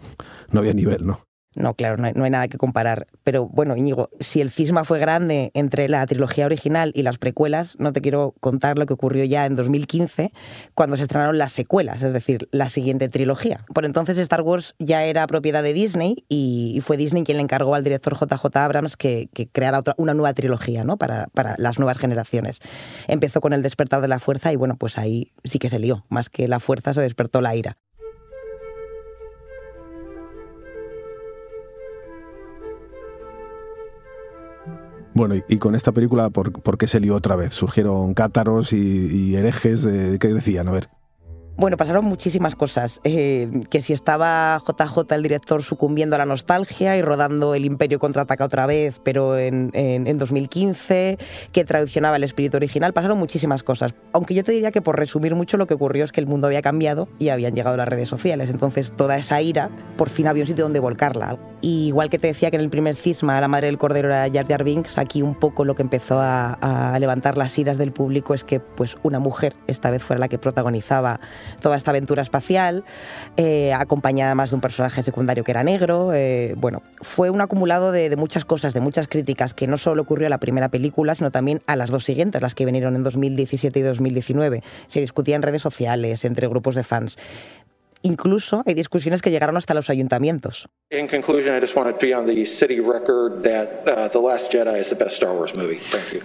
no 0.50 0.58
había 0.58 0.74
nivel, 0.74 1.06
¿no? 1.06 1.29
No, 1.54 1.74
claro, 1.74 1.96
no 1.96 2.24
hay, 2.24 2.30
nada 2.30 2.46
que 2.46 2.58
comparar. 2.58 3.08
Pero 3.24 3.48
bueno, 3.48 3.76
Íñigo, 3.76 4.08
si 4.20 4.40
el 4.40 4.50
cisma 4.50 4.84
fue 4.84 5.00
grande 5.00 5.50
entre 5.54 5.88
la 5.88 6.06
trilogía 6.06 6.46
original 6.46 6.92
y 6.94 7.02
las 7.02 7.18
precuelas, 7.18 7.74
no 7.80 7.92
te 7.92 8.00
quiero 8.00 8.34
contar 8.38 8.78
lo 8.78 8.86
que 8.86 8.92
ocurrió 8.92 9.24
ya 9.24 9.46
en 9.46 9.56
2015, 9.56 10.32
cuando 10.74 10.96
se 10.96 11.02
estrenaron 11.02 11.38
las 11.38 11.50
secuelas, 11.50 12.02
es 12.02 12.12
decir, 12.12 12.48
la 12.52 12.68
siguiente 12.68 13.08
trilogía. 13.08 13.64
Por 13.74 13.84
entonces 13.84 14.16
Star 14.18 14.42
Wars 14.42 14.76
ya 14.78 15.02
era 15.02 15.26
propiedad 15.26 15.64
de 15.64 15.72
Disney 15.72 16.24
y, 16.28 16.80
fue 16.84 16.96
Disney 16.96 17.24
quien 17.24 17.38
le 17.38 17.42
encargó 17.42 17.74
al 17.74 17.82
director 17.82 18.16
JJ 18.16 18.56
Abrams 18.56 18.96
que, 18.96 19.28
creara 19.52 19.80
otra, 19.80 19.94
una 19.98 20.14
nueva 20.14 20.32
trilogía 20.34 20.84
¿no? 20.84 20.98
para, 20.98 21.26
para 21.34 21.56
las 21.58 21.80
nuevas 21.80 21.98
generaciones. 21.98 22.60
Empezó 23.08 23.40
con 23.40 23.52
El 23.52 23.62
despertar 23.62 24.00
de 24.00 24.08
la 24.08 24.20
fuerza 24.20 24.52
y 24.52 24.56
bueno, 24.56 24.76
pues 24.76 24.98
ahí 24.98 25.32
sí 25.42 25.58
que 25.58 25.68
se 25.68 25.80
lió. 25.80 26.04
Más 26.10 26.30
que 26.30 26.46
la 26.46 26.60
fuerza 26.60 26.94
se 26.94 27.00
despertó 27.00 27.40
la 27.40 27.56
ira. 27.56 27.76
Bueno, 35.14 35.34
y, 35.48 35.58
con 35.58 35.74
esta 35.74 35.92
película, 35.92 36.30
¿por, 36.30 36.78
qué 36.78 36.86
se 36.86 37.00
lió 37.00 37.16
otra 37.16 37.36
vez? 37.36 37.52
¿Surgieron 37.52 38.14
cátaros 38.14 38.72
y, 38.72 39.34
herejes? 39.34 39.82
De, 39.82 40.18
¿Qué 40.18 40.28
decían? 40.28 40.68
A 40.68 40.72
ver. 40.72 40.88
Bueno, 41.56 41.76
pasaron 41.76 42.06
muchísimas 42.06 42.54
cosas. 42.54 43.00
Eh, 43.04 43.50
que 43.68 43.82
si 43.82 43.92
estaba 43.92 44.62
JJ, 44.66 45.14
el 45.14 45.22
director, 45.22 45.62
sucumbiendo 45.62 46.16
a 46.16 46.18
la 46.18 46.24
nostalgia 46.24 46.96
y 46.96 47.02
rodando 47.02 47.54
El 47.54 47.66
Imperio 47.66 47.98
contraataca 47.98 48.46
otra 48.46 48.64
vez, 48.64 48.98
pero 49.04 49.36
en, 49.36 49.70
en, 49.74 50.16
2015, 50.16 51.18
que 51.52 51.64
traduccionaba 51.64 52.16
el 52.16 52.24
espíritu 52.24 52.56
original, 52.56 52.94
pasaron 52.94 53.18
muchísimas 53.18 53.62
cosas. 53.62 53.94
Aunque 54.14 54.32
yo 54.32 54.42
te 54.42 54.52
diría 54.52 54.70
que 54.70 54.80
por 54.80 54.98
resumir 54.98 55.34
mucho 55.34 55.58
lo 55.58 55.66
que 55.66 55.74
ocurrió 55.74 56.04
es 56.04 56.12
que 56.12 56.20
el 56.20 56.26
mundo 56.26 56.46
había 56.46 56.62
cambiado 56.62 57.08
y 57.18 57.28
habían 57.28 57.54
llegado 57.54 57.76
las 57.76 57.88
redes 57.88 58.08
sociales. 58.08 58.48
Entonces 58.48 58.92
toda 58.96 59.18
esa 59.18 59.42
ira 59.42 59.70
por 59.98 60.08
fin 60.08 60.28
había 60.28 60.44
un 60.44 60.46
sitio 60.46 60.64
donde 60.64 60.80
volcarla. 60.80 61.38
Igual 61.62 62.10
que 62.10 62.18
te 62.18 62.26
decía 62.26 62.50
que 62.50 62.56
en 62.56 62.62
el 62.62 62.70
primer 62.70 62.94
cisma 62.94 63.40
la 63.40 63.48
madre 63.48 63.66
del 63.66 63.78
cordero 63.78 64.08
era 64.08 64.28
Jar 64.32 64.46
Jar 64.46 64.64
Binks, 64.64 64.98
aquí 64.98 65.22
un 65.22 65.34
poco 65.34 65.64
lo 65.64 65.74
que 65.74 65.82
empezó 65.82 66.18
a, 66.20 66.96
levantar 67.00 67.36
las 67.38 67.56
iras 67.58 67.78
del 67.78 67.92
público 67.92 68.34
es 68.34 68.44
que 68.44 68.60
pues 68.60 68.96
una 69.02 69.18
mujer 69.18 69.54
esta 69.66 69.90
vez 69.90 70.02
fuera 70.02 70.20
la 70.20 70.28
que 70.28 70.38
protagonizaba 70.38 71.20
toda 71.60 71.76
esta 71.76 71.90
aventura 71.90 72.22
espacial, 72.22 72.84
eh, 73.36 73.72
acompañada 73.72 74.34
más 74.34 74.50
de 74.50 74.56
un 74.56 74.60
personaje 74.60 75.02
secundario 75.02 75.44
que 75.44 75.50
era 75.50 75.64
negro. 75.64 76.12
Eh, 76.12 76.54
bueno, 76.56 76.82
fue 77.00 77.30
un 77.30 77.40
acumulado 77.40 77.92
de, 77.92 78.14
muchas 78.16 78.44
cosas, 78.44 78.74
de 78.74 78.80
muchas 78.80 79.08
críticas, 79.08 79.54
que 79.54 79.66
no 79.66 79.76
solo 79.76 80.02
ocurrió 80.02 80.26
a 80.26 80.30
la 80.30 80.38
primera 80.38 80.68
película, 80.68 81.14
sino 81.14 81.30
también 81.30 81.62
a 81.66 81.76
las 81.76 81.90
dos 81.90 82.04
siguientes, 82.04 82.42
las 82.42 82.54
que 82.54 82.64
vinieron 82.66 82.96
en 82.96 83.02
2017 83.02 83.78
y 83.78 83.82
2019. 83.82 84.62
Se 84.86 85.00
discutía 85.00 85.36
en 85.36 85.42
redes 85.42 85.62
sociales, 85.62 86.24
entre 86.24 86.48
grupos 86.48 86.74
de 86.74 86.82
fans. 86.82 87.16
Incluso 88.02 88.62
hay 88.66 88.74
discusiones 88.74 89.20
que 89.22 89.30
llegaron 89.30 89.56
hasta 89.56 89.74
los 89.74 89.90
ayuntamientos. 89.90 90.68
In 90.90 91.06
conclusion, 91.06 91.54
I 91.54 91.60
just 91.60 91.76
want 91.76 91.90
to 91.90 92.06
be 92.06 92.14
on 92.14 92.26
the 92.26 92.44
city 92.46 92.80
record 92.80 93.42
that 93.42 93.86
uh, 93.86 94.08
The 94.08 94.18
Last 94.18 94.52
Jedi 94.52 94.80
is 94.80 94.88
the 94.88 94.96
best 94.96 95.16
Star 95.16 95.34
Wars 95.34 95.54
movie. 95.54 95.78
Thank 95.78 96.12
you. 96.14 96.22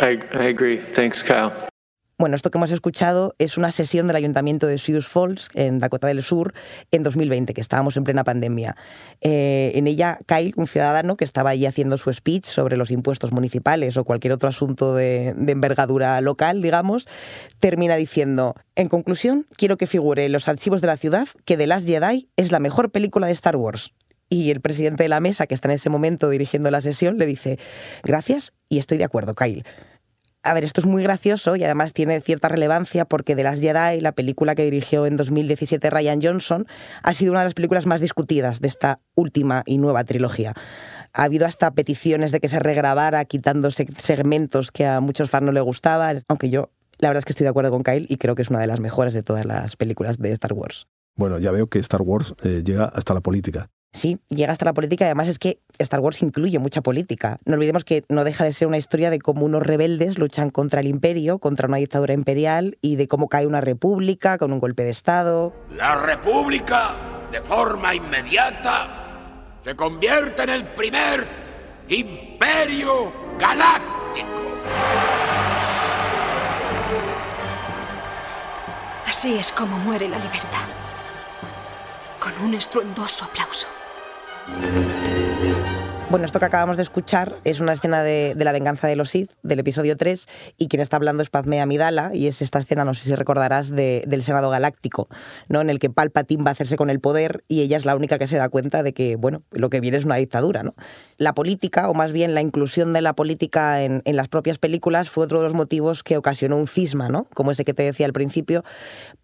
I, 0.00 0.18
I 0.32 0.44
agree. 0.44 0.78
Thanks, 0.78 1.22
Kyle. 1.22 1.52
Bueno, 2.20 2.34
esto 2.34 2.50
que 2.50 2.58
hemos 2.58 2.72
escuchado 2.72 3.36
es 3.38 3.56
una 3.58 3.70
sesión 3.70 4.08
del 4.08 4.16
Ayuntamiento 4.16 4.66
de 4.66 4.78
Sioux 4.78 5.06
Falls, 5.06 5.50
en 5.54 5.78
Dakota 5.78 6.08
del 6.08 6.24
Sur, 6.24 6.52
en 6.90 7.04
2020, 7.04 7.54
que 7.54 7.60
estábamos 7.60 7.96
en 7.96 8.02
plena 8.02 8.24
pandemia. 8.24 8.74
Eh, 9.20 9.70
en 9.76 9.86
ella, 9.86 10.18
Kyle, 10.26 10.52
un 10.56 10.66
ciudadano 10.66 11.16
que 11.16 11.24
estaba 11.24 11.50
allí 11.50 11.64
haciendo 11.64 11.96
su 11.96 12.12
speech 12.12 12.44
sobre 12.46 12.76
los 12.76 12.90
impuestos 12.90 13.30
municipales 13.30 13.96
o 13.96 14.02
cualquier 14.02 14.32
otro 14.32 14.48
asunto 14.48 14.96
de, 14.96 15.28
envergadura 15.28 16.20
local, 16.20 16.60
digamos, 16.60 17.06
termina 17.60 17.94
diciendo, 17.94 18.56
en 18.74 18.88
conclusión, 18.88 19.46
quiero 19.56 19.76
que 19.76 19.86
figure 19.86 20.24
en 20.24 20.32
los 20.32 20.48
archivos 20.48 20.80
de 20.80 20.88
la 20.88 20.96
ciudad 20.96 21.28
que 21.44 21.56
The 21.56 21.68
Last 21.68 21.86
Jedi 21.86 22.28
es 22.36 22.50
la 22.50 22.58
mejor 22.58 22.90
película 22.90 23.28
de 23.28 23.32
Star 23.32 23.54
Wars. 23.54 23.92
Y 24.28 24.50
el 24.50 24.60
presidente 24.60 25.04
de 25.04 25.08
la 25.08 25.20
mesa, 25.20 25.46
que 25.46 25.54
está 25.54 25.68
en 25.68 25.74
ese 25.74 25.88
momento 25.88 26.28
dirigiendo 26.30 26.68
la 26.72 26.80
sesión, 26.80 27.16
le 27.16 27.26
dice, 27.26 27.60
gracias 28.02 28.54
y 28.68 28.78
estoy 28.78 28.98
de 28.98 29.04
acuerdo, 29.04 29.36
Kyle 29.36 29.64
A 30.48 30.54
ver, 30.54 30.64
esto 30.64 30.80
es 30.80 30.86
muy 30.86 31.02
gracioso 31.02 31.56
y 31.56 31.64
además 31.64 31.92
tiene 31.92 32.22
cierta 32.22 32.48
relevancia 32.48 33.04
porque 33.04 33.34
de 33.36 33.42
las 33.42 33.60
Jedi, 33.60 34.00
la 34.00 34.12
película 34.12 34.54
que 34.54 34.64
dirigió 34.64 35.04
en 35.04 35.18
2017 35.18 35.90
Ryan 35.90 36.22
Johnson, 36.22 36.66
ha 37.02 37.12
sido 37.12 37.32
una 37.32 37.40
de 37.40 37.46
las 37.48 37.54
películas 37.54 37.84
más 37.84 38.00
discutidas 38.00 38.62
de 38.62 38.68
esta 38.68 39.00
última 39.14 39.62
y 39.66 39.76
nueva 39.76 40.04
trilogía. 40.04 40.54
Ha 41.12 41.24
habido 41.24 41.44
hasta 41.44 41.70
peticiones 41.72 42.32
de 42.32 42.40
que 42.40 42.48
se 42.48 42.60
regrabara 42.60 43.26
quitando 43.26 43.70
segmentos 43.70 44.72
que 44.72 44.86
a 44.86 45.00
muchos 45.00 45.28
fans 45.28 45.44
no 45.44 45.52
le 45.52 45.60
gustaban, 45.60 46.22
aunque 46.28 46.48
yo 46.48 46.70
la 46.98 47.10
verdad 47.10 47.18
es 47.18 47.24
que 47.26 47.32
estoy 47.32 47.44
de 47.44 47.50
acuerdo 47.50 47.70
con 47.70 47.82
Kyle 47.82 48.06
y 48.08 48.16
creo 48.16 48.34
que 48.34 48.40
es 48.40 48.48
una 48.48 48.60
de 48.60 48.68
las 48.68 48.80
mejores 48.80 49.12
de 49.12 49.22
todas 49.22 49.44
las 49.44 49.76
películas 49.76 50.16
de 50.16 50.32
Star 50.32 50.54
Wars. 50.54 50.86
Bueno, 51.14 51.38
ya 51.38 51.50
veo 51.50 51.66
que 51.66 51.78
Star 51.80 52.00
Wars 52.00 52.34
eh, 52.42 52.62
llega 52.64 52.86
hasta 52.86 53.12
la 53.12 53.20
política. 53.20 53.68
Sí, 53.92 54.18
llega 54.28 54.52
hasta 54.52 54.66
la 54.66 54.74
política 54.74 55.04
y 55.04 55.06
además 55.06 55.28
es 55.28 55.38
que 55.38 55.60
Star 55.78 56.00
Wars 56.00 56.22
incluye 56.22 56.58
mucha 56.58 56.82
política. 56.82 57.38
No 57.44 57.54
olvidemos 57.54 57.84
que 57.84 58.04
no 58.08 58.24
deja 58.24 58.44
de 58.44 58.52
ser 58.52 58.68
una 58.68 58.76
historia 58.76 59.10
de 59.10 59.18
cómo 59.18 59.44
unos 59.44 59.62
rebeldes 59.62 60.18
luchan 60.18 60.50
contra 60.50 60.80
el 60.80 60.86
imperio, 60.86 61.38
contra 61.38 61.68
una 61.68 61.78
dictadura 61.78 62.12
imperial 62.12 62.76
y 62.82 62.96
de 62.96 63.08
cómo 63.08 63.28
cae 63.28 63.46
una 63.46 63.60
república 63.60 64.38
con 64.38 64.52
un 64.52 64.60
golpe 64.60 64.84
de 64.84 64.90
Estado. 64.90 65.54
La 65.74 65.96
república, 65.96 66.90
de 67.32 67.40
forma 67.40 67.94
inmediata, 67.94 69.60
se 69.64 69.74
convierte 69.74 70.42
en 70.42 70.50
el 70.50 70.64
primer 70.66 71.26
imperio 71.88 73.12
galáctico. 73.38 74.42
Así 79.06 79.34
es 79.34 79.50
como 79.50 79.78
muere 79.78 80.08
la 80.08 80.18
libertad. 80.18 80.68
Con 82.20 82.32
un 82.44 82.54
estruendoso 82.54 83.24
aplauso. 83.24 83.66
Bueno, 86.10 86.24
esto 86.24 86.38
que 86.40 86.46
acabamos 86.46 86.78
de 86.78 86.82
escuchar 86.82 87.36
es 87.44 87.60
una 87.60 87.74
escena 87.74 88.02
de, 88.02 88.34
la 88.34 88.52
venganza 88.52 88.88
de 88.88 88.96
los 88.96 89.10
Sith, 89.10 89.30
del 89.42 89.58
episodio 89.58 89.94
3, 89.94 90.26
y 90.56 90.68
quien 90.68 90.80
está 90.80 90.96
hablando 90.96 91.22
es 91.22 91.28
Padme 91.28 91.60
Amidala, 91.60 92.12
y 92.14 92.28
es 92.28 92.40
esta 92.40 92.58
escena, 92.58 92.86
no 92.86 92.94
sé 92.94 93.04
si 93.04 93.14
recordarás, 93.14 93.68
del 93.68 94.22
Senado 94.22 94.48
Galáctico, 94.48 95.08
¿no? 95.48 95.60
en 95.60 95.68
el 95.68 95.78
que 95.78 95.90
Palpatine 95.90 96.44
va 96.44 96.50
a 96.50 96.52
hacerse 96.52 96.76
con 96.76 96.88
el 96.88 97.00
poder 97.00 97.44
y 97.46 97.60
ella 97.60 97.76
es 97.76 97.84
la 97.84 97.94
única 97.94 98.16
que 98.16 98.26
se 98.26 98.38
da 98.38 98.48
cuenta 98.48 98.82
de 98.82 98.94
que, 98.94 99.16
bueno, 99.16 99.42
lo 99.50 99.68
que 99.68 99.80
viene 99.80 99.98
es 99.98 100.06
una 100.06 100.16
dictadura. 100.16 100.62
¿no? 100.62 100.74
La 101.18 101.34
política, 101.34 101.90
o 101.90 101.94
más 101.94 102.12
bien 102.12 102.34
la 102.34 102.40
inclusión 102.40 102.94
de 102.94 103.02
la 103.02 103.12
política 103.12 103.82
en, 103.82 104.00
en 104.06 104.16
las 104.16 104.28
propias 104.28 104.56
películas, 104.56 105.10
fue 105.10 105.24
otro 105.24 105.40
de 105.40 105.44
los 105.44 105.52
motivos 105.52 106.02
que 106.02 106.16
ocasionó 106.16 106.56
un 106.56 106.68
cisma, 106.68 107.10
¿no? 107.10 107.26
como 107.34 107.50
ese 107.50 107.66
que 107.66 107.74
te 107.74 107.82
decía 107.82 108.06
al 108.06 108.14
principio, 108.14 108.64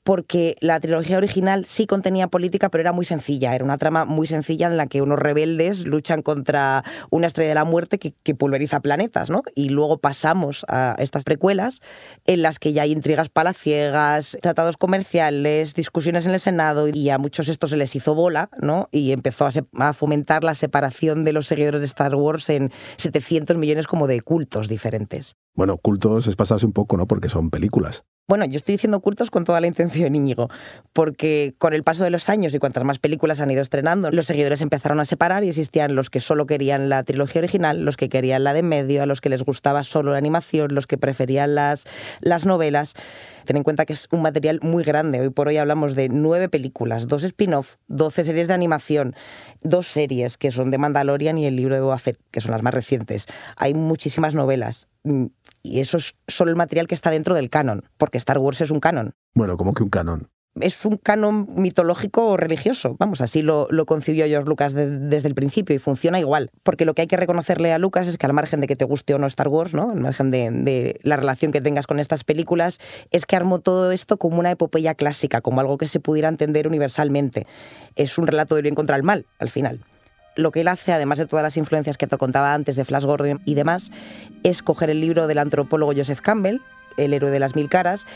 porque 0.04 0.56
la 0.60 0.78
trilogía 0.80 1.16
original 1.16 1.64
sí 1.64 1.86
contenía 1.86 2.28
política, 2.28 2.68
pero 2.68 2.82
era 2.82 2.92
muy 2.92 3.06
sencilla, 3.06 3.54
era 3.54 3.64
una 3.64 3.78
trama 3.78 4.04
muy 4.04 4.26
sencilla 4.26 4.66
en 4.66 4.76
la 4.76 4.86
que 4.86 5.00
unos 5.02 5.18
rebeldes 5.18 5.86
luchan 5.86 6.20
contra 6.22 6.84
una 7.10 7.26
estrella 7.26 7.48
de 7.48 7.54
la 7.54 7.64
muerte 7.64 7.98
que, 7.98 8.34
pulveriza 8.34 8.80
planetas, 8.80 9.30
¿no? 9.30 9.42
Y 9.54 9.70
luego 9.70 9.98
pasamos 9.98 10.66
a 10.68 10.96
estas 10.98 11.24
precuelas 11.24 11.80
en 12.26 12.42
las 12.42 12.58
que 12.58 12.72
ya 12.72 12.82
hay 12.82 12.92
intrigas 12.92 13.30
palaciegas, 13.30 14.36
tratados 14.42 14.76
comerciales, 14.76 15.74
discusiones 15.74 16.26
en 16.26 16.32
el 16.32 16.40
Senado 16.40 16.88
y 16.88 17.08
a 17.10 17.18
muchos 17.18 17.48
estos 17.48 17.70
se 17.70 17.76
les 17.76 17.94
hizo 17.96 18.14
bola, 18.14 18.50
¿no? 18.60 18.88
Y 18.90 19.12
empezó 19.12 19.48
a, 19.48 19.92
fomentar 19.94 20.44
la 20.44 20.54
separación 20.54 21.24
de 21.24 21.32
los 21.32 21.46
seguidores 21.46 21.80
de 21.80 21.86
Star 21.86 22.14
Wars 22.14 22.50
en 22.50 22.70
700 22.96 23.56
millones 23.56 23.86
como 23.86 24.06
de 24.06 24.20
cultos 24.20 24.68
diferentes. 24.68 25.36
Bueno, 25.54 25.78
cultos 25.78 26.26
es 26.26 26.36
pasarse 26.36 26.66
un 26.66 26.72
poco, 26.72 26.96
¿no? 26.96 27.06
Porque 27.06 27.28
son 27.28 27.50
películas. 27.50 28.04
Bueno, 28.26 28.46
yo 28.46 28.56
estoy 28.56 28.76
diciendo 28.76 29.00
cultos 29.00 29.30
con 29.30 29.44
toda 29.44 29.60
la 29.60 29.66
intención, 29.66 30.16
Íñigo, 30.16 30.48
porque 30.94 31.54
con 31.58 31.74
el 31.74 31.82
paso 31.82 32.04
de 32.04 32.10
los 32.10 32.30
años 32.30 32.54
y 32.54 32.58
cuantas 32.58 32.82
más 32.82 32.98
películas 32.98 33.38
han 33.40 33.50
ido 33.50 33.60
estrenando, 33.60 34.10
los 34.10 34.24
seguidores 34.24 34.62
empezaron 34.62 34.98
a 34.98 35.04
separar 35.04 35.44
y 35.44 35.50
existían 35.50 35.94
los 35.94 36.08
que 36.08 36.20
solo 36.20 36.46
querían 36.46 36.88
la 36.88 37.02
trilogía 37.02 37.40
original, 37.40 37.84
los 37.84 37.98
que 37.98 38.08
querían 38.08 38.42
la 38.42 38.54
de 38.54 38.62
medio, 38.62 39.02
a 39.02 39.06
los 39.06 39.20
que 39.20 39.28
les 39.28 39.42
gustaba 39.42 39.84
solo 39.84 40.12
la 40.12 40.16
animación, 40.16 40.74
los 40.74 40.86
que 40.86 40.96
preferían 40.96 41.54
las, 41.54 41.84
las 42.22 42.46
novelas. 42.46 42.94
Ten 43.44 43.58
en 43.58 43.62
cuenta 43.62 43.84
que 43.84 43.92
es 43.92 44.08
un 44.10 44.22
material 44.22 44.58
muy 44.62 44.84
grande. 44.84 45.20
Hoy 45.20 45.28
por 45.28 45.48
hoy 45.48 45.58
hablamos 45.58 45.94
de 45.94 46.08
nueve 46.08 46.48
películas, 46.48 47.08
dos 47.08 47.24
spin-off, 47.24 47.76
doce 47.88 48.24
series 48.24 48.48
de 48.48 48.54
animación, 48.54 49.14
dos 49.60 49.86
series 49.86 50.38
que 50.38 50.50
son 50.50 50.70
de 50.70 50.78
Mandalorian 50.78 51.36
y 51.36 51.44
el 51.44 51.56
libro 51.56 51.74
de 51.74 51.82
Boba 51.82 51.98
Fett, 51.98 52.18
que 52.30 52.40
son 52.40 52.52
las 52.52 52.62
más 52.62 52.72
recientes. 52.72 53.26
Hay 53.58 53.74
muchísimas 53.74 54.34
novelas 54.34 54.88
y 55.64 55.80
eso 55.80 55.96
es 55.96 56.14
solo 56.28 56.50
el 56.50 56.56
material 56.56 56.86
que 56.86 56.94
está 56.94 57.10
dentro 57.10 57.34
del 57.34 57.50
canon, 57.50 57.82
porque 57.96 58.18
Star 58.18 58.38
Wars 58.38 58.60
es 58.60 58.70
un 58.70 58.78
canon. 58.78 59.14
Bueno, 59.34 59.56
¿cómo 59.56 59.74
que 59.74 59.82
un 59.82 59.90
canon? 59.90 60.28
es 60.60 60.84
un 60.84 60.96
canon 60.96 61.48
mitológico 61.56 62.28
o 62.28 62.36
religioso. 62.36 62.96
Vamos, 62.98 63.20
así 63.20 63.42
lo, 63.42 63.68
concibió 63.86 64.26
George 64.26 64.48
Lucas 64.48 64.74
desde 64.74 65.28
el 65.28 65.34
principio 65.34 65.74
y 65.74 65.78
funciona 65.78 66.20
igual. 66.20 66.50
Porque 66.62 66.84
lo 66.84 66.94
que 66.94 67.02
hay 67.02 67.08
que 67.08 67.16
reconocerle 67.16 67.72
a 67.72 67.78
Lucas 67.78 68.06
es 68.06 68.18
que 68.18 68.26
al 68.26 68.32
margen 68.32 68.60
de 68.60 68.66
que 68.66 68.76
te 68.76 68.84
guste 68.84 69.14
o 69.14 69.18
no 69.18 69.26
Star 69.26 69.48
Wars, 69.48 69.74
¿no? 69.74 69.90
al 69.90 70.00
margen 70.00 70.30
de, 70.30 71.00
la 71.02 71.16
relación 71.16 71.52
que 71.52 71.60
tengas 71.60 71.86
con 71.86 71.98
estas 71.98 72.24
películas, 72.24 72.78
es 73.10 73.26
que 73.26 73.36
armó 73.36 73.60
todo 73.60 73.90
esto 73.92 74.16
como 74.16 74.38
una 74.38 74.50
epopeya 74.50 74.94
clásica, 74.94 75.40
como 75.40 75.60
algo 75.60 75.78
que 75.78 75.88
se 75.88 76.00
pudiera 76.00 76.28
entender 76.28 76.68
universalmente. 76.68 77.46
Es 77.96 78.18
un 78.18 78.26
relato 78.26 78.54
del 78.54 78.62
bien 78.62 78.74
contra 78.74 78.96
el 78.96 79.02
mal, 79.02 79.26
al 79.38 79.48
final 79.48 79.80
lo 80.36 80.52
que 80.52 80.60
él 80.60 80.68
hace, 80.68 80.92
además 80.92 81.18
de 81.18 81.26
todas 81.26 81.42
las 81.42 81.56
influencias 81.56 81.96
que 81.96 82.06
te 82.06 82.16
contaba 82.16 82.54
antes 82.54 82.76
de 82.76 82.84
Flash 82.84 83.04
Gordon 83.04 83.40
y 83.44 83.54
demás, 83.54 83.90
es 84.42 84.62
coger 84.62 84.90
el 84.90 85.00
libro 85.00 85.26
del 85.26 85.38
antropólogo 85.38 85.92
Joseph 85.96 86.20
Campbell, 86.20 86.60
El 86.96 87.12
héroe 87.12 87.30
de 87.30 87.40
las 87.40 87.56
mil 87.56 87.68
caras, 87.68 88.06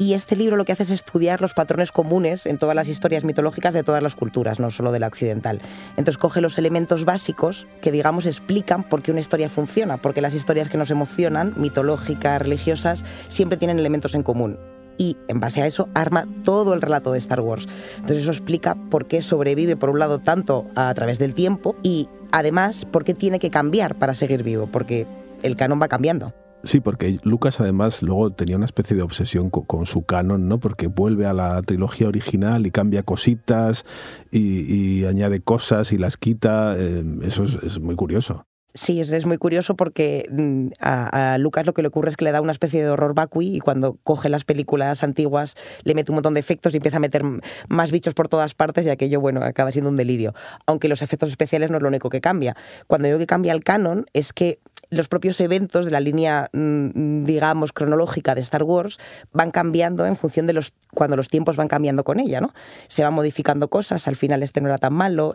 y 0.00 0.14
este 0.14 0.36
libro 0.36 0.56
lo 0.56 0.64
que 0.64 0.72
hace 0.72 0.84
es 0.84 0.90
estudiar 0.90 1.40
los 1.40 1.54
patrones 1.54 1.90
comunes 1.90 2.46
en 2.46 2.58
todas 2.58 2.76
las 2.76 2.86
historias 2.86 3.24
mitológicas 3.24 3.74
de 3.74 3.82
todas 3.82 4.02
las 4.02 4.14
culturas, 4.14 4.60
no 4.60 4.70
solo 4.70 4.92
de 4.92 5.00
la 5.00 5.08
occidental. 5.08 5.60
Entonces 5.96 6.18
coge 6.18 6.40
los 6.40 6.56
elementos 6.56 7.04
básicos 7.04 7.66
que, 7.82 7.90
digamos, 7.90 8.24
explican 8.24 8.84
por 8.84 9.02
qué 9.02 9.10
una 9.10 9.20
historia 9.20 9.48
funciona, 9.48 9.96
porque 9.96 10.20
las 10.20 10.34
historias 10.34 10.68
que 10.68 10.78
nos 10.78 10.92
emocionan, 10.92 11.52
mitológicas, 11.56 12.40
religiosas, 12.40 13.04
siempre 13.26 13.58
tienen 13.58 13.80
elementos 13.80 14.14
en 14.14 14.22
común. 14.22 14.77
Y 14.98 15.16
en 15.28 15.40
base 15.40 15.62
a 15.62 15.66
eso 15.66 15.88
arma 15.94 16.26
todo 16.44 16.74
el 16.74 16.82
relato 16.82 17.12
de 17.12 17.18
Star 17.18 17.40
Wars. 17.40 17.66
Entonces 17.96 18.18
eso 18.18 18.32
explica 18.32 18.74
por 18.90 19.06
qué 19.06 19.22
sobrevive, 19.22 19.76
por 19.76 19.90
un 19.90 19.98
lado, 19.98 20.18
tanto 20.18 20.66
a 20.74 20.92
través 20.94 21.18
del 21.18 21.34
tiempo 21.34 21.76
y 21.82 22.08
además 22.32 22.84
por 22.84 23.04
qué 23.04 23.14
tiene 23.14 23.38
que 23.38 23.50
cambiar 23.50 23.98
para 23.98 24.14
seguir 24.14 24.42
vivo, 24.42 24.68
porque 24.70 25.06
el 25.42 25.56
canon 25.56 25.80
va 25.80 25.88
cambiando. 25.88 26.34
Sí, 26.64 26.80
porque 26.80 27.18
Lucas 27.22 27.60
además 27.60 28.02
luego 28.02 28.32
tenía 28.32 28.56
una 28.56 28.64
especie 28.64 28.96
de 28.96 29.02
obsesión 29.02 29.48
con, 29.48 29.86
su 29.86 30.02
canon, 30.02 30.48
¿no? 30.48 30.58
Porque 30.58 30.88
vuelve 30.88 31.26
a 31.26 31.32
la 31.32 31.62
trilogía 31.62 32.08
original 32.08 32.66
y 32.66 32.72
cambia 32.72 33.04
cositas 33.04 33.84
y, 34.32 35.04
añade 35.04 35.40
cosas 35.40 35.92
y 35.92 35.98
las 35.98 36.16
quita. 36.16 36.74
Eh, 36.76 37.04
eso 37.22 37.44
es, 37.44 37.78
muy 37.78 37.94
curioso. 37.94 38.44
Sí, 38.74 39.00
es, 39.00 39.26
muy 39.26 39.38
curioso 39.38 39.76
porque 39.76 40.28
mm, 40.30 40.68
a, 40.80 41.36
Lucas 41.38 41.64
lo 41.66 41.72
que 41.72 41.82
le 41.82 41.88
ocurre 41.88 42.10
es 42.10 42.16
que 42.16 42.24
le 42.24 42.32
da 42.32 42.40
una 42.40 42.52
especie 42.52 42.82
de 42.82 42.90
horror 42.90 43.14
vacui 43.14 43.56
y 43.56 43.60
cuando 43.60 43.98
coge 44.04 44.28
las 44.28 44.44
películas 44.44 45.02
antiguas 45.02 45.56
le 45.84 45.94
mete 45.94 46.12
un 46.12 46.16
montón 46.16 46.34
de 46.34 46.40
efectos 46.40 46.74
y 46.74 46.76
empieza 46.76 46.98
a 46.98 47.00
meter 47.00 47.22
más 47.68 47.90
bichos 47.90 48.14
por 48.14 48.28
todas 48.28 48.54
partes 48.54 48.84
y 48.86 48.90
aquello, 48.90 49.20
bueno, 49.20 49.42
acaba 49.42 49.72
siendo 49.72 49.90
un 49.90 49.96
delirio. 49.96 50.34
Aunque 50.66 50.88
los 50.88 51.02
efectos 51.02 51.30
especiales 51.30 51.70
no 51.70 51.78
es 51.78 51.82
lo 51.82 51.88
único 51.88 52.10
que 52.10 52.20
cambia. 52.20 52.56
Cuando 52.86 53.08
digo 53.08 53.18
que 53.18 53.26
cambia 53.26 53.52
el 53.52 53.64
canon 53.64 54.04
es 54.12 54.32
que 54.32 54.60
los 54.90 55.08
propios 55.08 55.40
eventos 55.40 55.84
de 55.84 55.90
la 55.90 56.00
línea, 56.00 56.48
mm, 56.52 57.24
digamos, 57.24 57.72
cronológica 57.72 58.34
de 58.34 58.40
Star 58.42 58.62
Wars 58.62 58.98
van 59.32 59.50
cambiando 59.50 60.06
en 60.06 60.16
función 60.16 60.46
de 60.46 60.52
los 60.52 60.72
cuando 60.94 61.16
los 61.16 61.28
tiempos 61.28 61.56
van 61.56 61.68
cambiando 61.68 62.04
con 62.04 62.20
ella, 62.20 62.40
¿no? 62.40 62.52
Se 62.86 63.02
van 63.02 63.14
modificando 63.14 63.68
cosas, 63.68 64.08
al 64.08 64.16
final 64.16 64.42
este 64.42 64.60
no 64.60 64.68
era 64.68 64.78
tan 64.78 64.94
malo. 64.94 65.34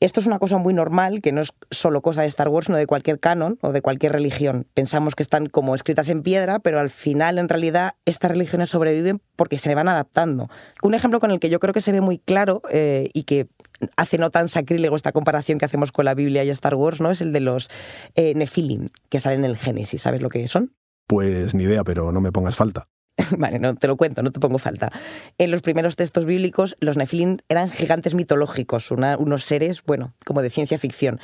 Esto 0.00 0.20
es 0.20 0.26
una 0.26 0.38
cosa 0.38 0.58
muy 0.58 0.74
normal, 0.74 1.20
que 1.20 1.32
no 1.32 1.40
es 1.40 1.52
solo 1.70 2.02
cosa 2.02 2.22
de 2.22 2.28
Star 2.28 2.48
Wars, 2.48 2.66
sino 2.66 2.78
de 2.78 2.86
cualquier 2.86 3.18
canon 3.18 3.58
o 3.62 3.72
de 3.72 3.82
cualquier 3.82 4.12
religión. 4.12 4.66
Pensamos 4.72 5.16
que 5.16 5.24
están 5.24 5.46
como 5.46 5.74
escritas 5.74 6.08
en 6.08 6.22
piedra, 6.22 6.60
pero 6.60 6.78
al 6.78 6.90
final, 6.90 7.38
en 7.38 7.48
realidad, 7.48 7.94
estas 8.04 8.30
religiones 8.30 8.70
sobreviven 8.70 9.20
porque 9.34 9.58
se 9.58 9.74
van 9.74 9.88
adaptando. 9.88 10.48
Un 10.82 10.94
ejemplo 10.94 11.18
con 11.18 11.32
el 11.32 11.40
que 11.40 11.50
yo 11.50 11.58
creo 11.58 11.74
que 11.74 11.80
se 11.80 11.90
ve 11.90 12.00
muy 12.00 12.18
claro 12.18 12.62
eh, 12.70 13.10
y 13.12 13.24
que 13.24 13.48
hace 13.96 14.18
no 14.18 14.30
tan 14.30 14.48
sacrílego 14.48 14.94
esta 14.94 15.10
comparación 15.10 15.58
que 15.58 15.64
hacemos 15.64 15.90
con 15.90 16.04
la 16.04 16.14
Biblia 16.14 16.44
y 16.44 16.50
Star 16.50 16.76
Wars, 16.76 17.00
¿no? 17.00 17.10
Es 17.10 17.20
el 17.20 17.32
de 17.32 17.40
los 17.40 17.68
eh, 18.14 18.34
Nephilim, 18.34 18.86
que 19.08 19.18
salen 19.18 19.40
en 19.40 19.50
el 19.50 19.56
Génesis. 19.56 20.02
¿Sabes 20.02 20.22
lo 20.22 20.28
que 20.28 20.46
son? 20.46 20.74
Pues 21.08 21.54
ni 21.54 21.64
idea, 21.64 21.82
pero 21.82 22.12
no 22.12 22.20
me 22.20 22.30
pongas 22.30 22.54
falta. 22.54 22.86
Vale, 23.38 23.58
no 23.58 23.74
te 23.74 23.86
lo 23.86 23.96
cuento, 23.96 24.22
no 24.22 24.30
te 24.30 24.40
pongo 24.40 24.58
falta. 24.58 24.90
En 25.38 25.50
los 25.50 25.62
primeros 25.62 25.96
textos 25.96 26.24
bíblicos, 26.24 26.76
los 26.80 26.96
Nefilim 26.96 27.38
eran 27.48 27.70
gigantes 27.70 28.14
mitológicos, 28.14 28.90
unos 28.90 29.44
seres, 29.44 29.82
bueno, 29.84 30.14
como 30.24 30.42
de 30.42 30.50
ciencia 30.50 30.78
ficción. 30.78 31.20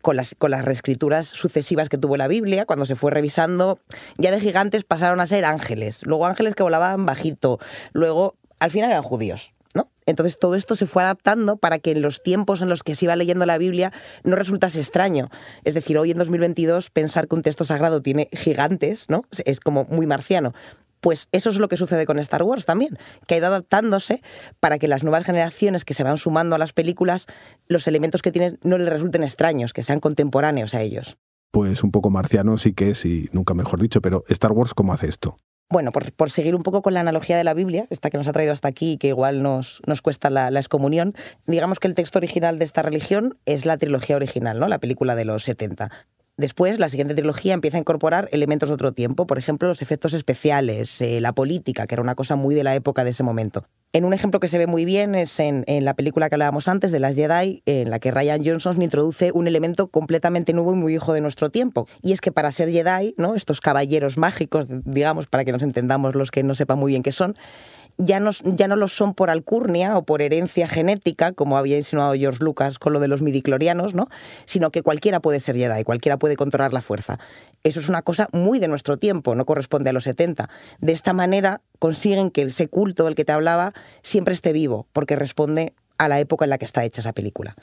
Con 0.00 0.16
las, 0.16 0.34
con 0.36 0.50
las 0.50 0.64
reescrituras 0.64 1.28
sucesivas 1.28 1.88
que 1.88 1.96
tuvo 1.96 2.16
la 2.16 2.26
Biblia, 2.26 2.66
cuando 2.66 2.86
se 2.86 2.96
fue 2.96 3.12
revisando, 3.12 3.78
ya 4.18 4.32
de 4.32 4.40
gigantes 4.40 4.82
pasaron 4.82 5.20
a 5.20 5.28
ser 5.28 5.44
ángeles, 5.44 6.00
luego 6.04 6.26
ángeles 6.26 6.56
que 6.56 6.64
volaban 6.64 7.06
bajito, 7.06 7.60
luego 7.92 8.34
al 8.58 8.72
final 8.72 8.90
eran 8.90 9.04
judíos. 9.04 9.54
¿No? 9.74 9.90
Entonces 10.04 10.38
todo 10.38 10.54
esto 10.54 10.74
se 10.74 10.84
fue 10.84 11.02
adaptando 11.02 11.56
para 11.56 11.78
que 11.78 11.92
en 11.92 12.02
los 12.02 12.22
tiempos 12.22 12.60
en 12.60 12.68
los 12.68 12.82
que 12.82 12.94
se 12.94 13.06
iba 13.06 13.16
leyendo 13.16 13.46
la 13.46 13.56
Biblia 13.56 13.90
no 14.22 14.36
resultase 14.36 14.80
extraño. 14.80 15.30
Es 15.64 15.72
decir, 15.72 15.96
hoy 15.96 16.10
en 16.10 16.18
2022 16.18 16.90
pensar 16.90 17.26
que 17.26 17.36
un 17.36 17.40
texto 17.40 17.64
sagrado 17.64 18.02
tiene 18.02 18.28
gigantes, 18.32 19.06
¿no? 19.08 19.22
Es 19.46 19.60
como 19.60 19.84
muy 19.84 20.06
marciano. 20.06 20.52
Pues 21.02 21.26
eso 21.32 21.50
es 21.50 21.58
lo 21.58 21.68
que 21.68 21.76
sucede 21.76 22.06
con 22.06 22.20
Star 22.20 22.44
Wars 22.44 22.64
también, 22.64 22.96
que 23.26 23.34
ha 23.34 23.38
ido 23.38 23.48
adaptándose 23.48 24.22
para 24.60 24.78
que 24.78 24.86
las 24.86 25.02
nuevas 25.02 25.24
generaciones 25.24 25.84
que 25.84 25.94
se 25.94 26.04
van 26.04 26.16
sumando 26.16 26.54
a 26.54 26.58
las 26.58 26.72
películas, 26.72 27.26
los 27.66 27.88
elementos 27.88 28.22
que 28.22 28.30
tienen 28.30 28.60
no 28.62 28.78
les 28.78 28.88
resulten 28.88 29.24
extraños, 29.24 29.72
que 29.72 29.82
sean 29.82 29.98
contemporáneos 29.98 30.74
a 30.74 30.80
ellos. 30.80 31.18
Pues 31.50 31.82
un 31.82 31.90
poco 31.90 32.08
marciano 32.08 32.56
sí 32.56 32.72
que 32.72 32.90
es, 32.90 33.04
y 33.04 33.28
nunca 33.32 33.52
mejor 33.52 33.80
dicho, 33.80 34.00
pero 34.00 34.22
Star 34.28 34.52
Wars, 34.52 34.74
¿cómo 34.74 34.92
hace 34.92 35.08
esto? 35.08 35.36
Bueno, 35.72 35.90
por, 35.90 36.30
seguir 36.30 36.54
un 36.54 36.62
poco 36.62 36.82
con 36.82 36.94
la 36.94 37.00
analogía 37.00 37.36
de 37.36 37.44
la 37.44 37.54
Biblia, 37.54 37.86
esta 37.90 38.08
que 38.10 38.18
nos 38.18 38.28
ha 38.28 38.32
traído 38.32 38.52
hasta 38.52 38.68
aquí 38.68 38.92
y 38.92 38.96
que 38.98 39.08
igual 39.08 39.42
nos, 39.42 39.80
nos 39.86 40.02
cuesta 40.02 40.30
la, 40.30 40.50
la, 40.50 40.60
excomunión, 40.60 41.14
digamos 41.46 41.80
que 41.80 41.88
el 41.88 41.94
texto 41.94 42.18
original 42.18 42.58
de 42.58 42.66
esta 42.66 42.82
religión 42.82 43.38
es 43.46 43.64
la 43.64 43.76
trilogía 43.78 44.16
original, 44.16 44.60
¿no? 44.60 44.68
la 44.68 44.78
película 44.78 45.16
de 45.16 45.24
los 45.24 45.44
70. 45.44 45.90
Después, 46.38 46.78
la 46.78 46.88
siguiente 46.88 47.14
trilogía 47.14 47.52
empieza 47.52 47.76
a 47.76 47.80
incorporar 47.80 48.28
elementos 48.32 48.70
de 48.70 48.74
otro 48.74 48.92
tiempo, 48.92 49.26
por 49.26 49.38
ejemplo, 49.38 49.68
los 49.68 49.82
efectos 49.82 50.14
especiales, 50.14 51.00
eh, 51.02 51.20
la 51.20 51.34
política, 51.34 51.86
que 51.86 51.94
era 51.94 52.02
una 52.02 52.14
cosa 52.14 52.36
muy 52.36 52.54
de 52.54 52.64
la 52.64 52.74
época 52.74 53.04
de 53.04 53.10
ese 53.10 53.22
momento. 53.22 53.66
En 53.94 54.06
un 54.06 54.14
ejemplo 54.14 54.40
que 54.40 54.48
se 54.48 54.56
ve 54.56 54.66
muy 54.66 54.86
bien 54.86 55.14
es 55.14 55.38
en, 55.38 55.64
la 55.66 55.92
película 55.92 56.30
que 56.30 56.36
hablábamos 56.36 56.66
antes, 56.66 56.92
de 56.92 57.00
las 57.00 57.14
Jedi, 57.14 57.62
en 57.66 57.90
la 57.90 57.98
que 57.98 58.10
Ryan 58.10 58.42
Johnson 58.42 58.80
introduce 58.80 59.32
un 59.32 59.46
elemento 59.46 59.88
completamente 59.88 60.54
nuevo 60.54 60.72
y 60.72 60.76
muy 60.76 60.94
hijo 60.94 61.12
de 61.12 61.20
nuestro 61.20 61.50
tiempo. 61.50 61.86
Y 62.00 62.12
es 62.12 62.22
que 62.22 62.32
para 62.32 62.50
ser 62.52 62.70
Jedi, 62.70 63.14
¿no? 63.18 63.34
estos 63.34 63.60
caballeros 63.60 64.16
mágicos, 64.16 64.66
digamos, 64.70 65.26
para 65.26 65.44
que 65.44 65.52
nos 65.52 65.62
entendamos 65.62 66.14
los 66.14 66.30
que 66.30 66.42
no 66.42 66.54
sepan 66.54 66.78
muy 66.78 66.92
bien 66.92 67.02
qué 67.02 67.12
son, 67.12 67.36
ya 67.98 68.20
no, 68.20 68.30
ya 68.44 68.68
no 68.68 68.76
lo 68.76 68.88
son 68.88 69.14
por 69.14 69.30
alcurnia 69.30 69.96
o 69.96 70.04
por 70.04 70.22
herencia 70.22 70.68
genética, 70.68 71.32
como 71.32 71.56
había 71.56 71.76
insinuado 71.76 72.14
George 72.14 72.42
Lucas 72.42 72.78
con 72.78 72.92
lo 72.92 73.00
de 73.00 73.08
los 73.08 73.22
midiclorianos, 73.22 73.94
¿no? 73.94 74.08
sino 74.44 74.70
que 74.70 74.82
cualquiera 74.82 75.20
puede 75.20 75.40
ser 75.40 75.56
Jedi, 75.56 75.84
cualquiera 75.84 76.18
puede 76.18 76.36
controlar 76.36 76.72
la 76.72 76.82
fuerza. 76.82 77.18
Eso 77.64 77.80
es 77.80 77.88
una 77.88 78.02
cosa 78.02 78.28
muy 78.32 78.58
de 78.58 78.68
nuestro 78.68 78.96
tiempo, 78.96 79.34
no 79.34 79.44
corresponde 79.44 79.90
a 79.90 79.92
los 79.92 80.04
70. 80.04 80.48
De 80.80 80.92
esta 80.92 81.12
manera 81.12 81.60
consiguen 81.78 82.30
que 82.30 82.42
ese 82.42 82.68
culto 82.68 83.04
del 83.04 83.14
que 83.14 83.24
te 83.24 83.32
hablaba 83.32 83.72
siempre 84.02 84.34
esté 84.34 84.52
vivo, 84.52 84.86
porque 84.92 85.16
responde 85.16 85.74
a 85.98 86.08
la 86.08 86.18
época 86.18 86.44
en 86.44 86.50
la 86.50 86.58
que 86.58 86.64
está 86.64 86.84
hecha 86.84 87.00
esa 87.00 87.12
película. 87.12 87.56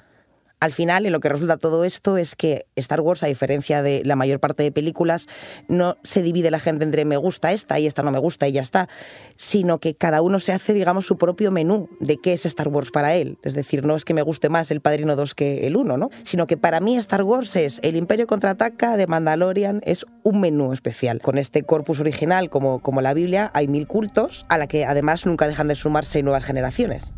Al 0.59 0.73
final, 0.73 1.05
en 1.05 1.13
lo 1.13 1.21
que 1.21 1.29
resulta 1.29 1.55
todo 1.57 1.85
esto 1.85 2.17
es 2.17 2.35
que 2.35 2.65
Star 2.75 2.99
Wars, 2.99 3.23
a 3.23 3.27
diferencia 3.27 3.81
de 3.81 4.01
la 4.03 4.17
mayor 4.17 4.41
parte 4.41 4.61
de 4.61 4.73
películas, 4.73 5.27
no 5.69 5.97
se 6.03 6.21
divide 6.21 6.51
la 6.51 6.59
gente 6.59 6.83
entre 6.83 7.05
me 7.05 7.15
gusta 7.15 7.53
esta 7.53 7.79
y 7.79 7.87
esta 7.87 8.03
no 8.03 8.11
me 8.11 8.19
gusta 8.19 8.45
y 8.45 8.51
ya 8.51 8.61
está, 8.61 8.89
sino 9.37 9.79
que 9.79 9.95
cada 9.95 10.21
uno 10.21 10.37
se 10.39 10.51
hace, 10.51 10.73
digamos, 10.73 11.05
su 11.05 11.17
propio 11.17 11.49
menú 11.51 11.87
de 12.01 12.17
qué 12.17 12.33
es 12.33 12.45
Star 12.45 12.67
Wars 12.67 12.91
para 12.91 13.15
él. 13.15 13.37
Es 13.43 13.53
decir, 13.53 13.85
no 13.85 13.95
es 13.95 14.03
que 14.03 14.13
me 14.13 14.21
guste 14.21 14.49
más 14.49 14.69
el 14.69 14.81
Padrino 14.81 15.15
2 15.15 15.33
que 15.33 15.65
el 15.65 15.77
1, 15.77 15.95
¿no? 15.95 16.09
Sino 16.23 16.45
que 16.45 16.57
para 16.57 16.81
mí 16.81 16.97
Star 16.97 17.23
Wars 17.23 17.55
es 17.55 17.79
el 17.81 17.95
Imperio 17.95 18.27
contraataca 18.27 18.97
de 18.97 19.07
Mandalorian, 19.07 19.79
es 19.85 20.05
un 20.23 20.41
menú 20.41 20.73
especial. 20.73 21.21
Con 21.21 21.37
este 21.37 21.63
corpus 21.63 22.01
original, 22.01 22.49
como, 22.49 22.81
como 22.81 22.99
la 22.99 23.13
Biblia, 23.13 23.49
hay 23.53 23.69
mil 23.69 23.87
cultos, 23.87 24.45
a 24.49 24.57
la 24.57 24.67
que 24.67 24.83
además 24.83 25.25
nunca 25.25 25.47
dejan 25.47 25.69
de 25.69 25.75
sumarse 25.75 26.21
nuevas 26.21 26.43
generaciones. 26.43 27.13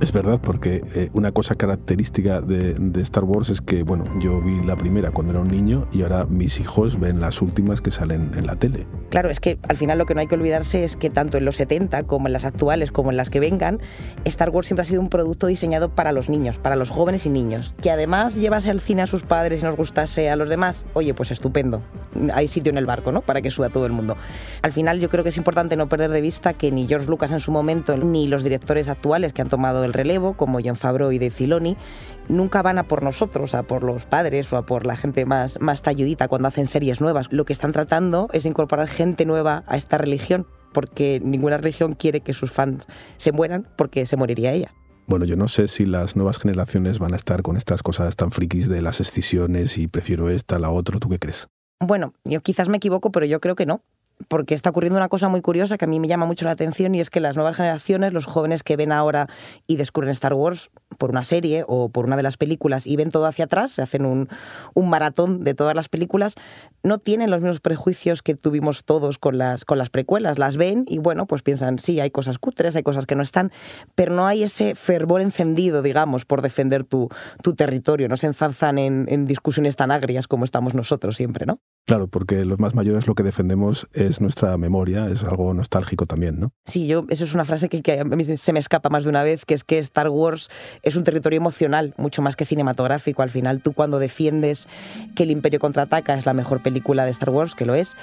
Es 0.00 0.12
verdad, 0.12 0.40
porque 0.42 0.82
eh, 0.94 1.10
una 1.12 1.32
cosa 1.32 1.56
característica 1.56 2.40
de, 2.40 2.74
Star 3.02 3.24
Wars 3.24 3.50
es 3.50 3.60
que, 3.60 3.82
bueno, 3.82 4.04
yo 4.18 4.40
vi 4.40 4.58
la 4.64 4.74
primera 4.74 5.10
cuando 5.10 5.34
era 5.34 5.42
un 5.42 5.48
niño 5.48 5.86
y 5.92 6.02
ahora 6.02 6.24
mis 6.24 6.58
hijos 6.58 6.98
ven 6.98 7.20
las 7.20 7.42
últimas 7.42 7.82
que 7.82 7.90
salen 7.90 8.32
en 8.34 8.46
la 8.46 8.56
tele. 8.56 8.86
Claro, 9.10 9.28
es 9.28 9.40
que 9.40 9.58
al 9.68 9.76
final 9.76 9.98
lo 9.98 10.06
que 10.06 10.14
no 10.14 10.20
hay 10.20 10.26
que 10.26 10.36
olvidarse 10.36 10.84
es 10.84 10.96
que 10.96 11.10
tanto 11.10 11.36
en 11.36 11.44
los 11.44 11.56
70 11.56 12.04
como 12.04 12.28
en 12.28 12.32
las 12.32 12.46
actuales 12.46 12.92
como 12.92 13.10
en 13.10 13.18
las 13.18 13.28
que 13.28 13.40
vengan, 13.40 13.78
Star 14.24 14.48
Wars 14.48 14.68
siempre 14.68 14.82
ha 14.82 14.86
sido 14.86 15.02
un 15.02 15.10
producto 15.10 15.48
diseñado 15.48 15.94
para 15.94 16.12
los 16.12 16.30
niños, 16.30 16.56
para 16.58 16.76
los 16.76 16.88
jóvenes 16.88 17.26
y 17.26 17.28
niños. 17.28 17.74
Que 17.82 17.90
además 17.90 18.36
llevase 18.36 18.70
al 18.70 18.80
cine 18.80 19.02
a 19.02 19.06
sus 19.06 19.22
padres 19.22 19.60
y 19.60 19.64
nos 19.64 19.76
gustase 19.76 20.30
a 20.30 20.36
los 20.36 20.48
demás, 20.48 20.86
oye, 20.94 21.12
pues 21.12 21.30
estupendo. 21.30 21.82
Hay 22.32 22.48
sitio 22.48 22.70
en 22.70 22.78
el 22.78 22.86
barco, 22.86 23.12
¿no? 23.12 23.20
Para 23.20 23.42
que 23.42 23.50
suba 23.50 23.68
todo 23.68 23.84
el 23.84 23.92
mundo. 23.92 24.16
Al 24.62 24.72
final 24.72 24.98
yo 24.98 25.10
creo 25.10 25.24
que 25.24 25.30
es 25.30 25.36
importante 25.36 25.76
no 25.76 25.90
perder 25.90 26.10
de 26.10 26.22
vista 26.22 26.54
que 26.54 26.72
ni 26.72 26.86
George 26.86 27.08
Lucas 27.08 27.30
en 27.32 27.40
su 27.40 27.52
momento, 27.52 27.98
ni 27.98 28.28
los 28.28 28.42
directores 28.42 28.88
actuales 28.88 29.34
que 29.34 29.42
han 29.42 29.48
tomado 29.48 29.84
el 29.84 29.89
relevo, 29.92 30.34
como 30.34 30.60
John 30.62 30.76
Favreau 30.76 31.12
y 31.12 31.18
Dave 31.18 31.30
Filoni, 31.30 31.76
nunca 32.28 32.62
van 32.62 32.78
a 32.78 32.84
por 32.84 33.02
nosotros, 33.02 33.54
a 33.54 33.62
por 33.62 33.82
los 33.82 34.06
padres 34.06 34.52
o 34.52 34.56
a 34.56 34.66
por 34.66 34.86
la 34.86 34.96
gente 34.96 35.26
más, 35.26 35.60
más 35.60 35.82
talludita 35.82 36.28
cuando 36.28 36.48
hacen 36.48 36.66
series 36.66 37.00
nuevas. 37.00 37.28
Lo 37.30 37.44
que 37.44 37.52
están 37.52 37.72
tratando 37.72 38.28
es 38.32 38.46
incorporar 38.46 38.88
gente 38.88 39.24
nueva 39.24 39.64
a 39.66 39.76
esta 39.76 39.98
religión, 39.98 40.46
porque 40.72 41.20
ninguna 41.22 41.58
religión 41.58 41.94
quiere 41.94 42.20
que 42.20 42.32
sus 42.32 42.50
fans 42.50 42.86
se 43.16 43.32
mueran 43.32 43.68
porque 43.76 44.06
se 44.06 44.16
moriría 44.16 44.52
ella. 44.52 44.74
Bueno, 45.06 45.24
yo 45.24 45.34
no 45.34 45.48
sé 45.48 45.66
si 45.66 45.86
las 45.86 46.14
nuevas 46.14 46.38
generaciones 46.38 47.00
van 47.00 47.14
a 47.14 47.16
estar 47.16 47.42
con 47.42 47.56
estas 47.56 47.82
cosas 47.82 48.14
tan 48.14 48.30
frikis 48.30 48.68
de 48.68 48.80
las 48.80 49.00
excisiones 49.00 49.76
y 49.76 49.88
prefiero 49.88 50.30
esta, 50.30 50.58
la 50.60 50.70
otra. 50.70 51.00
¿Tú 51.00 51.08
qué 51.08 51.18
crees? 51.18 51.48
Bueno, 51.80 52.14
yo 52.24 52.40
quizás 52.42 52.68
me 52.68 52.76
equivoco, 52.76 53.10
pero 53.10 53.26
yo 53.26 53.40
creo 53.40 53.56
que 53.56 53.66
no 53.66 53.82
porque 54.28 54.54
está 54.54 54.70
ocurriendo 54.70 54.98
una 54.98 55.08
cosa 55.08 55.28
muy 55.28 55.40
curiosa 55.40 55.78
que 55.78 55.84
a 55.84 55.88
mí 55.88 56.00
me 56.00 56.08
llama 56.08 56.26
mucho 56.26 56.44
la 56.44 56.52
atención 56.52 56.94
y 56.94 57.00
es 57.00 57.10
que 57.10 57.20
las 57.20 57.36
nuevas 57.36 57.56
generaciones, 57.56 58.12
los 58.12 58.26
jóvenes 58.26 58.62
que 58.62 58.76
ven 58.76 58.92
ahora 58.92 59.26
y 59.66 59.76
descubren 59.76 60.10
Star 60.10 60.34
Wars 60.34 60.70
por 60.98 61.10
una 61.10 61.24
serie 61.24 61.64
o 61.66 61.88
por 61.88 62.04
una 62.04 62.16
de 62.16 62.22
las 62.22 62.36
películas 62.36 62.86
y 62.86 62.96
ven 62.96 63.10
todo 63.10 63.26
hacia 63.26 63.46
atrás, 63.46 63.72
se 63.72 63.82
hacen 63.82 64.04
un, 64.04 64.28
maratón 64.74 65.44
de 65.44 65.54
todas 65.54 65.76
las 65.76 65.88
películas, 65.88 66.34
no 66.82 66.98
tienen 66.98 67.30
los 67.30 67.40
mismos 67.40 67.60
prejuicios 67.60 68.22
que 68.22 68.34
tuvimos 68.34 68.84
todos 68.84 69.18
con 69.18 69.38
las, 69.38 69.64
con 69.64 69.78
las 69.78 69.88
precuelas. 69.88 70.38
Las 70.38 70.56
ven 70.56 70.84
y 70.88 70.98
bueno, 70.98 71.26
pues 71.26 71.42
piensan, 71.42 71.78
sí, 71.78 72.00
hay 72.00 72.10
cosas 72.10 72.38
cutres, 72.38 72.74
hay 72.74 72.82
cosas 72.82 73.06
que 73.06 73.14
no 73.14 73.22
están, 73.22 73.52
pero 73.94 74.12
no 74.12 74.26
hay 74.26 74.42
ese 74.42 74.74
fervor 74.74 75.20
encendido, 75.20 75.80
digamos, 75.82 76.24
por 76.24 76.42
defender 76.42 76.82
tu, 76.82 77.08
tu 77.42 77.54
territorio, 77.54 78.08
no 78.08 78.16
se 78.16 78.26
enzarzan 78.26 78.78
en, 78.78 79.06
en 79.08 79.26
discusiones 79.26 79.76
tan 79.76 79.92
agrias 79.92 80.26
como 80.26 80.44
estamos 80.44 80.74
nosotros 80.74 81.16
siempre, 81.16 81.46
¿no? 81.46 81.60
Claro, 81.90 82.06
porque 82.06 82.44
los 82.44 82.60
más 82.60 82.76
mayores 82.76 83.08
lo 83.08 83.16
que 83.16 83.24
defendemos 83.24 83.88
es 83.92 84.20
nuestra 84.20 84.56
memoria, 84.56 85.08
es 85.08 85.24
algo 85.24 85.52
nostálgico 85.54 86.06
también, 86.06 86.38
¿no? 86.38 86.52
Sí, 86.64 86.86
yo, 86.86 87.04
eso 87.08 87.24
es 87.24 87.34
una 87.34 87.44
frase 87.44 87.68
que, 87.68 87.98
a 87.98 88.04
mí 88.04 88.36
se 88.36 88.52
me 88.52 88.60
escapa 88.60 88.90
más 88.90 89.02
de 89.02 89.10
una 89.10 89.24
vez, 89.24 89.44
que 89.44 89.54
es 89.54 89.64
que 89.64 89.78
Star 89.78 90.08
Wars 90.08 90.50
es 90.84 90.94
un 90.94 91.02
territorio 91.02 91.38
emocional, 91.38 91.92
mucho 91.96 92.22
más 92.22 92.36
que 92.36 92.44
cinematográfico. 92.44 93.22
Al 93.22 93.30
final, 93.30 93.60
tú 93.60 93.72
cuando 93.72 93.98
defiendes 93.98 94.68
que 95.16 95.24
El 95.24 95.32
Imperio 95.32 95.58
contraataca 95.58 96.14
es 96.14 96.26
la 96.26 96.32
mejor 96.32 96.62
película 96.62 97.04
de 97.04 97.10
Star 97.10 97.30
Wars, 97.30 97.56
que 97.56 97.66
lo 97.66 97.74
es, 97.74 97.96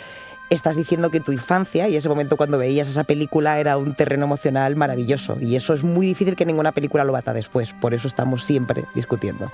estás 0.49 0.75
diciendo 0.75 1.09
que 1.09 1.21
tu 1.21 1.31
infancia 1.31 1.87
y 1.87 1.95
ese 1.95 2.09
momento 2.09 2.35
cuando 2.35 2.57
veías 2.57 2.89
esa 2.89 3.05
película 3.05 3.57
era 3.57 3.77
un 3.77 3.95
terreno 3.95 4.25
emocional 4.25 4.75
maravilloso. 4.75 5.37
Y 5.39 5.55
eso 5.55 5.73
es 5.73 5.85
muy 5.85 6.07
difícil 6.07 6.35
que 6.35 6.45
ninguna 6.45 6.73
película 6.73 7.05
lo 7.05 7.13
bata 7.13 7.31
después. 7.31 7.71
Por 7.71 7.93
eso 7.93 8.09
estamos 8.09 8.43
siempre 8.43 8.83
discutiendo. 8.95 9.49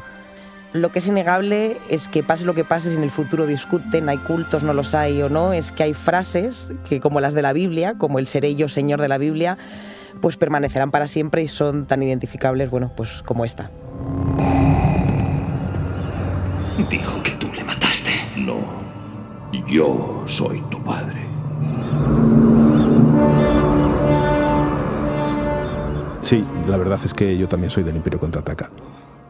Lo 0.74 0.92
que 0.92 0.98
es 0.98 1.08
innegable 1.08 1.78
es 1.88 2.08
que 2.08 2.24
pase 2.24 2.46
lo 2.46 2.56
que 2.56 2.64
pase, 2.64 2.90
si 2.90 2.96
en 2.96 3.04
el 3.04 3.12
futuro 3.12 3.46
discuten, 3.46 4.10
hay 4.10 4.18
cultos, 4.18 4.64
no 4.64 4.74
los 4.74 4.96
hay 4.96 5.22
o 5.22 5.30
no, 5.30 5.54
es 5.54 5.72
que 5.72 5.84
hay 5.84 5.94
frases 5.94 6.72
que 6.90 7.00
como 7.00 7.20
las 7.20 7.36
de 7.36 7.44
la 7.44 7.54
Biblia, 7.54 7.94
como 8.00 8.18
el 8.18 8.26
seré 8.26 8.56
yo 8.56 8.68
Señor 8.68 9.00
de 9.00 9.08
la 9.08 9.20
Biblia, 9.20 9.60
pues 10.20 10.36
permanecerán 10.36 10.90
para 10.90 11.06
siempre 11.06 11.44
y 11.44 11.48
son 11.48 11.86
tan 11.86 12.02
identificables, 12.02 12.72
bueno, 12.72 12.92
pues 12.98 13.22
como 13.22 13.46
esta. 13.46 13.70
Dijo 16.90 17.22
que 17.22 17.32
tú 17.34 17.54
le 17.54 17.64
mataste. 17.64 18.10
No, 18.36 18.66
yo 19.68 20.26
soy 20.28 20.60
tu 20.72 20.84
padre. 20.84 21.22
Sí, 26.24 26.44
la 26.68 26.78
verdad 26.78 27.00
es 27.06 27.14
que 27.14 27.38
yo 27.38 27.48
también 27.48 27.70
soy 27.70 27.84
del 27.84 27.96
Imperio 27.96 28.20
Contraataca. 28.20 28.72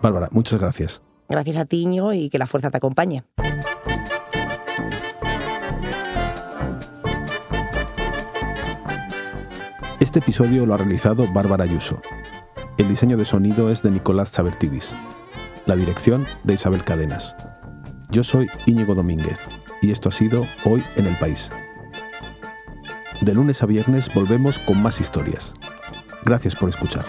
Bárbara, 0.01 0.29
muchas 0.32 0.58
gracias. 0.58 1.01
Gracias 1.30 1.58
a 1.58 1.66
ti, 1.66 1.82
Íñigo, 1.82 2.14
y 2.14 2.30
que 2.30 2.38
la 2.38 2.48
fuerza 2.48 2.72
te 2.72 2.78
acompañe. 2.78 3.24
Este 10.00 10.20
episodio 10.20 10.66
lo 10.66 10.74
ha 10.74 10.78
realizado 10.78 11.32
Bárbara 11.32 11.64
Ayuso. 11.64 12.02
El 12.78 12.90
diseño 12.90 13.18
de 13.18 13.26
sonido 13.26 13.70
es 13.70 13.82
de 13.84 13.92
Nicolás 13.92 14.32
Chabertidis. 14.32 14.94
La 15.66 15.76
dirección 15.76 16.28
de 16.44 16.56
Isabel 16.56 16.84
Cadenas. 16.84 17.36
Yo 18.10 18.22
soy 18.24 18.48
Íñigo 18.66 18.96
Domínguez 18.96 19.40
y 19.82 19.92
esto 19.92 20.10
ha 20.10 20.12
sido 20.12 20.46
Hoy 20.66 20.84
en 20.98 21.08
el 21.08 21.18
País. 21.18 21.50
De 23.22 23.34
lunes 23.34 23.64
a 23.64 23.66
viernes 23.66 24.14
volvemos 24.14 24.60
con 24.60 24.82
más 24.82 25.00
historias. 25.00 25.54
Gracias 26.26 26.56
por 26.56 26.68
escuchar. 26.68 27.06